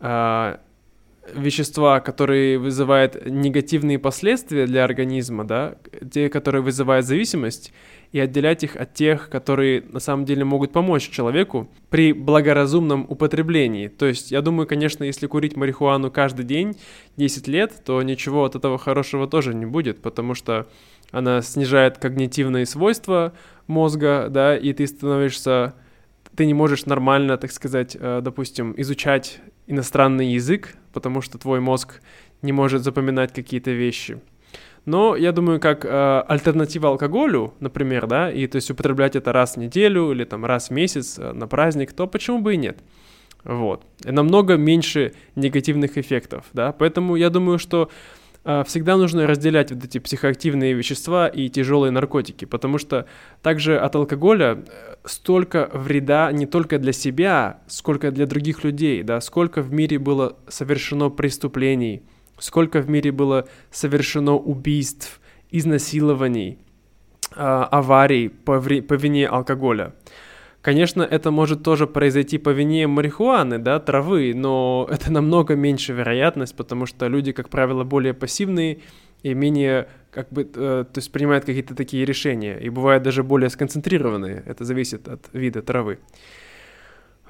э, 0.00 0.56
вещества, 1.34 2.00
которые 2.00 2.58
вызывают 2.58 3.26
негативные 3.26 3.98
последствия 3.98 4.66
для 4.66 4.84
организма, 4.84 5.44
да, 5.44 5.76
те, 6.10 6.28
которые 6.28 6.62
вызывают 6.62 7.06
зависимость, 7.06 7.72
и 8.10 8.20
отделять 8.20 8.62
их 8.62 8.76
от 8.76 8.92
тех, 8.92 9.30
которые 9.30 9.82
на 9.82 10.00
самом 10.00 10.26
деле 10.26 10.44
могут 10.44 10.72
помочь 10.72 11.08
человеку 11.08 11.68
при 11.88 12.12
благоразумном 12.12 13.06
употреблении. 13.08 13.88
То 13.88 14.06
есть, 14.06 14.30
я 14.30 14.42
думаю, 14.42 14.66
конечно, 14.66 15.04
если 15.04 15.26
курить 15.26 15.56
марихуану 15.56 16.10
каждый 16.10 16.44
день 16.44 16.76
10 17.16 17.48
лет, 17.48 17.72
то 17.84 18.02
ничего 18.02 18.44
от 18.44 18.54
этого 18.54 18.76
хорошего 18.76 19.26
тоже 19.26 19.54
не 19.54 19.64
будет, 19.64 20.02
потому 20.02 20.34
что 20.34 20.66
она 21.10 21.40
снижает 21.42 21.98
когнитивные 21.98 22.66
свойства 22.66 23.32
мозга, 23.66 24.28
да, 24.30 24.56
и 24.56 24.72
ты 24.72 24.86
становишься 24.86 25.74
ты 26.36 26.46
не 26.46 26.54
можешь 26.54 26.86
нормально, 26.86 27.36
так 27.36 27.52
сказать, 27.52 27.96
э, 27.98 28.20
допустим, 28.22 28.74
изучать 28.76 29.40
иностранный 29.66 30.32
язык, 30.32 30.74
потому 30.92 31.20
что 31.20 31.38
твой 31.38 31.60
мозг 31.60 32.00
не 32.42 32.52
может 32.52 32.82
запоминать 32.82 33.32
какие-то 33.32 33.70
вещи. 33.70 34.20
Но 34.84 35.14
я 35.14 35.32
думаю, 35.32 35.60
как 35.60 35.84
э, 35.84 36.24
альтернатива 36.26 36.88
алкоголю, 36.88 37.54
например, 37.60 38.06
да, 38.06 38.32
и 38.32 38.46
то 38.46 38.56
есть 38.56 38.70
употреблять 38.70 39.14
это 39.14 39.32
раз 39.32 39.54
в 39.54 39.58
неделю 39.58 40.10
или 40.10 40.24
там 40.24 40.44
раз 40.44 40.68
в 40.68 40.72
месяц 40.72 41.18
э, 41.18 41.32
на 41.32 41.46
праздник, 41.46 41.92
то 41.92 42.06
почему 42.06 42.40
бы 42.40 42.54
и 42.54 42.56
нет? 42.56 42.78
Вот. 43.44 43.84
И 44.04 44.10
намного 44.10 44.56
меньше 44.56 45.12
негативных 45.36 45.98
эффектов, 45.98 46.46
да, 46.52 46.72
поэтому 46.72 47.16
я 47.16 47.30
думаю, 47.30 47.58
что 47.58 47.90
всегда 48.44 48.96
нужно 48.96 49.26
разделять 49.26 49.70
вот 49.70 49.84
эти 49.84 49.98
психоактивные 49.98 50.72
вещества 50.72 51.28
и 51.28 51.48
тяжелые 51.48 51.92
наркотики, 51.92 52.44
потому 52.44 52.78
что 52.78 53.06
также 53.40 53.78
от 53.78 53.94
алкоголя 53.94 54.64
э, 54.66 54.94
столько 55.04 55.70
вреда 55.72 56.32
не 56.32 56.46
только 56.46 56.78
для 56.78 56.92
себя, 56.92 57.60
сколько 57.68 58.10
для 58.10 58.26
других 58.26 58.64
людей, 58.64 59.04
да, 59.04 59.20
сколько 59.20 59.62
в 59.62 59.72
мире 59.72 59.98
было 59.98 60.36
совершено 60.48 61.08
преступлений, 61.08 62.02
сколько 62.38 62.80
в 62.80 62.90
мире 62.90 63.12
было 63.12 63.46
совершено 63.70 64.34
убийств, 64.34 65.20
изнасилований, 65.50 66.58
а, 67.36 67.64
аварий 67.66 68.28
по 68.28 68.58
вине 68.58 69.28
алкоголя. 69.28 69.94
Конечно, 70.62 71.02
это 71.02 71.32
может 71.32 71.64
тоже 71.64 71.88
произойти 71.88 72.38
по 72.38 72.50
вине 72.50 72.86
марихуаны, 72.86 73.58
да, 73.58 73.80
травы, 73.80 74.32
но 74.32 74.86
это 74.90 75.12
намного 75.12 75.56
меньше 75.56 75.92
вероятность, 75.92 76.56
потому 76.56 76.86
что 76.86 77.08
люди, 77.08 77.32
как 77.32 77.48
правило, 77.48 77.82
более 77.82 78.14
пассивные 78.14 78.78
и 79.24 79.34
менее, 79.34 79.88
как 80.12 80.30
бы, 80.30 80.42
э, 80.42 80.44
то 80.44 80.98
есть 80.98 81.10
принимают 81.10 81.44
какие-то 81.44 81.74
такие 81.74 82.04
решения, 82.04 82.58
и 82.58 82.68
бывают 82.68 83.02
даже 83.02 83.24
более 83.24 83.50
сконцентрированные, 83.50 84.44
это 84.46 84.64
зависит 84.64 85.08
от 85.08 85.28
вида 85.32 85.62
травы. 85.62 85.98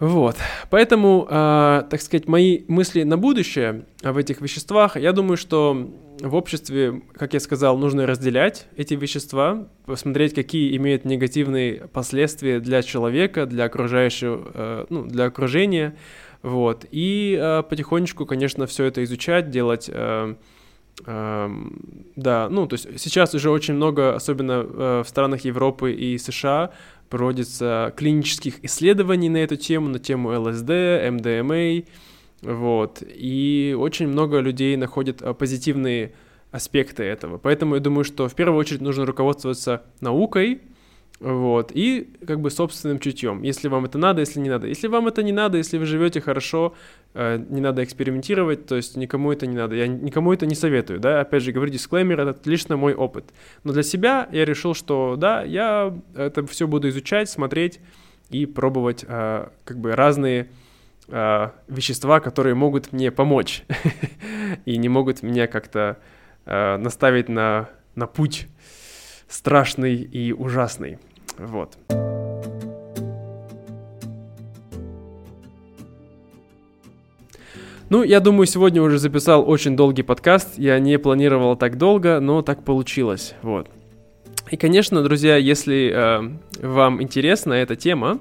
Вот, 0.03 0.35
поэтому, 0.69 1.29
э, 1.31 1.85
так 1.89 2.03
сказать, 2.03 2.27
мои 2.27 2.63
мысли 2.67 3.05
на 3.05 3.17
будущее 3.17 3.85
в 4.03 4.17
этих 4.17 4.41
веществах, 4.41 4.97
я 4.97 5.13
думаю, 5.13 5.37
что 5.37 5.93
в 6.19 6.35
обществе, 6.35 7.03
как 7.13 7.35
я 7.35 7.39
сказал, 7.39 7.79
нужно 7.79 8.05
разделять 8.05 8.67
эти 8.77 8.95
вещества, 8.95 9.69
посмотреть, 9.87 10.35
какие 10.35 10.77
имеют 10.77 11.05
негативные 11.05 11.87
последствия 11.87 12.59
для 12.59 12.83
человека, 12.83 13.47
для 13.47 13.67
окружающего, 13.67 14.51
э, 14.53 14.87
ну, 14.89 15.05
для 15.05 15.27
окружения, 15.27 15.95
вот, 16.43 16.85
и 16.91 17.39
э, 17.41 17.63
потихонечку, 17.63 18.27
конечно, 18.27 18.67
все 18.67 18.87
это 18.87 19.05
изучать, 19.05 19.51
делать... 19.51 19.89
Э, 19.89 20.35
да, 21.07 22.49
ну, 22.51 22.67
то 22.67 22.75
есть 22.75 23.01
сейчас 23.01 23.35
уже 23.35 23.51
очень 23.51 23.75
много, 23.75 24.15
особенно 24.15 24.53
э, 24.53 25.03
в 25.05 25.09
странах 25.09 25.45
Европы 25.45 25.93
и 25.93 26.19
США, 26.19 26.71
проводится 27.13 27.93
клинических 27.95 28.65
исследований 28.65 29.29
на 29.29 29.37
эту 29.37 29.57
тему, 29.57 29.91
на 29.91 29.99
тему 29.99 30.31
ЛСД, 30.31 30.71
МДМА, 31.11 31.83
вот, 32.41 33.03
и 33.07 33.77
очень 33.79 34.09
много 34.09 34.39
людей 34.39 34.75
находят 34.79 35.21
э, 35.21 35.35
позитивные 35.35 36.15
аспекты 36.51 37.03
этого. 37.03 37.37
Поэтому 37.37 37.75
я 37.75 37.83
думаю, 37.83 38.05
что 38.05 38.29
в 38.31 38.35
первую 38.35 38.59
очередь 38.59 38.81
нужно 38.81 39.05
руководствоваться 39.05 39.83
наукой, 40.01 40.63
вот, 41.23 41.71
и 41.73 42.11
как 42.27 42.41
бы 42.41 42.51
собственным 42.51 42.99
чутьем, 42.99 43.43
если 43.43 43.69
вам 43.69 43.85
это 43.85 43.97
надо, 43.97 44.21
если 44.21 44.41
не 44.41 44.51
надо. 44.51 44.67
Если 44.67 44.89
вам 44.89 45.07
это 45.07 45.23
не 45.23 45.31
надо, 45.31 45.57
если 45.57 45.79
вы 45.79 45.87
живете 45.87 46.21
хорошо, 46.21 46.75
э, 47.15 47.41
не 47.49 47.61
надо 47.61 47.85
экспериментировать, 47.85 48.67
то 48.67 48.75
есть 48.75 48.97
никому 48.97 49.31
это 49.31 49.47
не 49.47 49.57
надо. 49.57 49.77
Я 49.77 49.87
никому 49.87 50.33
это 50.33 50.47
не 50.47 50.57
советую, 50.57 50.99
да, 50.99 51.21
опять 51.21 51.45
же, 51.45 51.53
говорю 51.53 51.71
дисклеймер, 51.71 52.21
это 52.21 52.51
лично 52.51 52.77
мой 52.77 52.95
опыт. 52.95 53.33
Но 53.63 53.73
для 53.73 53.85
себя 53.85 54.29
я 54.33 54.45
решил, 54.45 54.75
что 54.75 55.15
да, 55.17 55.45
я 55.45 55.97
это 56.17 56.45
все 56.47 56.67
буду 56.67 56.89
изучать, 56.89 57.31
смотреть 57.31 57.79
и 58.31 58.45
пробовать 58.45 59.05
э, 59.07 59.47
как 59.65 59.79
бы 59.79 59.95
разные 59.95 60.49
э, 61.07 61.51
вещества, 61.69 62.19
которые 62.19 62.57
могут 62.57 62.93
мне 62.93 63.13
помочь 63.13 63.63
и 64.65 64.77
не 64.77 64.89
могут 64.89 65.23
меня 65.23 65.47
как-то 65.47 65.99
наставить 66.45 67.29
на, 67.29 67.69
на 67.95 68.09
путь 68.09 68.49
страшный 69.33 69.97
и 69.97 70.33
ужасный. 70.33 70.99
Вот. 71.39 71.79
Ну, 77.89 78.03
я 78.03 78.21
думаю, 78.21 78.47
сегодня 78.47 78.83
уже 78.83 78.99
записал 78.99 79.49
очень 79.49 79.77
долгий 79.77 80.03
подкаст. 80.03 80.59
Я 80.59 80.79
не 80.79 80.99
планировал 80.99 81.57
так 81.57 81.77
долго, 81.77 82.21
но 82.21 82.43
так 82.43 82.65
получилось. 82.65 83.35
Вот. 83.43 83.69
И, 84.51 84.57
конечно, 84.57 85.03
друзья, 85.03 85.37
если 85.37 85.93
э, 85.95 86.67
вам 86.67 87.03
интересна 87.03 87.55
эта 87.55 87.77
тема, 87.77 88.21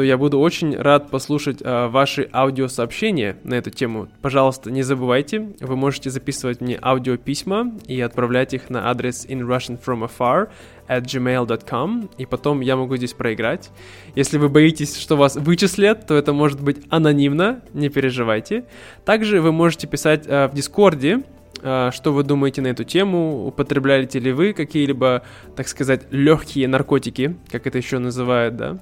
то 0.00 0.04
я 0.04 0.16
буду 0.16 0.40
очень 0.40 0.74
рад 0.74 1.10
послушать 1.10 1.58
э, 1.60 1.88
ваши 1.88 2.26
аудиосообщения 2.32 3.36
на 3.44 3.52
эту 3.52 3.68
тему. 3.68 4.08
Пожалуйста, 4.22 4.70
не 4.70 4.80
забывайте, 4.82 5.50
вы 5.60 5.76
можете 5.76 6.08
записывать 6.08 6.62
мне 6.62 6.78
аудиописьма 6.82 7.74
и 7.86 8.00
отправлять 8.00 8.54
их 8.54 8.70
на 8.70 8.88
адрес 8.88 9.26
in 9.26 9.46
Russian 9.46 9.78
from 9.78 10.08
afar 10.08 10.48
at 10.88 11.02
gmail.com, 11.02 12.08
и 12.16 12.24
потом 12.24 12.62
я 12.62 12.76
могу 12.76 12.96
здесь 12.96 13.12
проиграть. 13.12 13.68
Если 14.14 14.38
вы 14.38 14.48
боитесь, 14.48 14.96
что 14.96 15.18
вас 15.18 15.36
вычислят, 15.36 16.06
то 16.06 16.14
это 16.14 16.32
может 16.32 16.62
быть 16.62 16.78
анонимно, 16.88 17.60
не 17.74 17.90
переживайте. 17.90 18.64
Также 19.04 19.42
вы 19.42 19.52
можете 19.52 19.86
писать 19.86 20.24
э, 20.26 20.48
в 20.48 20.54
Дискорде, 20.54 21.24
э, 21.62 21.90
что 21.92 22.14
вы 22.14 22.22
думаете 22.22 22.62
на 22.62 22.68
эту 22.68 22.84
тему, 22.84 23.46
употребляете 23.48 24.18
ли 24.18 24.32
вы 24.32 24.54
какие-либо, 24.54 25.24
так 25.56 25.68
сказать, 25.68 26.06
легкие 26.10 26.68
наркотики, 26.68 27.36
как 27.50 27.66
это 27.66 27.76
еще 27.76 27.98
называют, 27.98 28.56
да, 28.56 28.78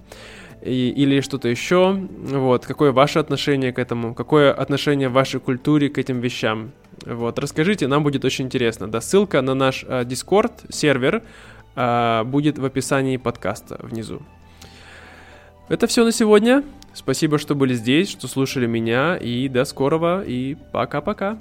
и, 0.62 0.90
или 0.90 1.20
что-то 1.20 1.48
еще, 1.48 1.92
вот, 1.92 2.66
какое 2.66 2.92
ваше 2.92 3.18
отношение 3.18 3.72
к 3.72 3.78
этому, 3.78 4.14
какое 4.14 4.52
отношение 4.52 5.08
в 5.08 5.12
вашей 5.12 5.40
культуре 5.40 5.88
к 5.88 5.98
этим 5.98 6.20
вещам, 6.20 6.72
вот, 7.06 7.38
расскажите, 7.38 7.86
нам 7.86 8.02
будет 8.02 8.24
очень 8.24 8.46
интересно, 8.46 8.88
да, 8.88 9.00
ссылка 9.00 9.40
на 9.42 9.54
наш 9.54 9.84
э, 9.86 10.02
Discord 10.02 10.52
сервер 10.70 11.22
э, 11.76 12.24
будет 12.24 12.58
в 12.58 12.64
описании 12.64 13.16
подкаста 13.16 13.78
внизу. 13.82 14.22
Это 15.68 15.86
все 15.86 16.04
на 16.04 16.12
сегодня. 16.12 16.64
Спасибо, 16.94 17.38
что 17.38 17.54
были 17.54 17.74
здесь, 17.74 18.10
что 18.10 18.26
слушали 18.26 18.66
меня, 18.66 19.16
и 19.16 19.48
до 19.48 19.64
скорого, 19.64 20.22
и 20.26 20.56
пока-пока. 20.72 21.38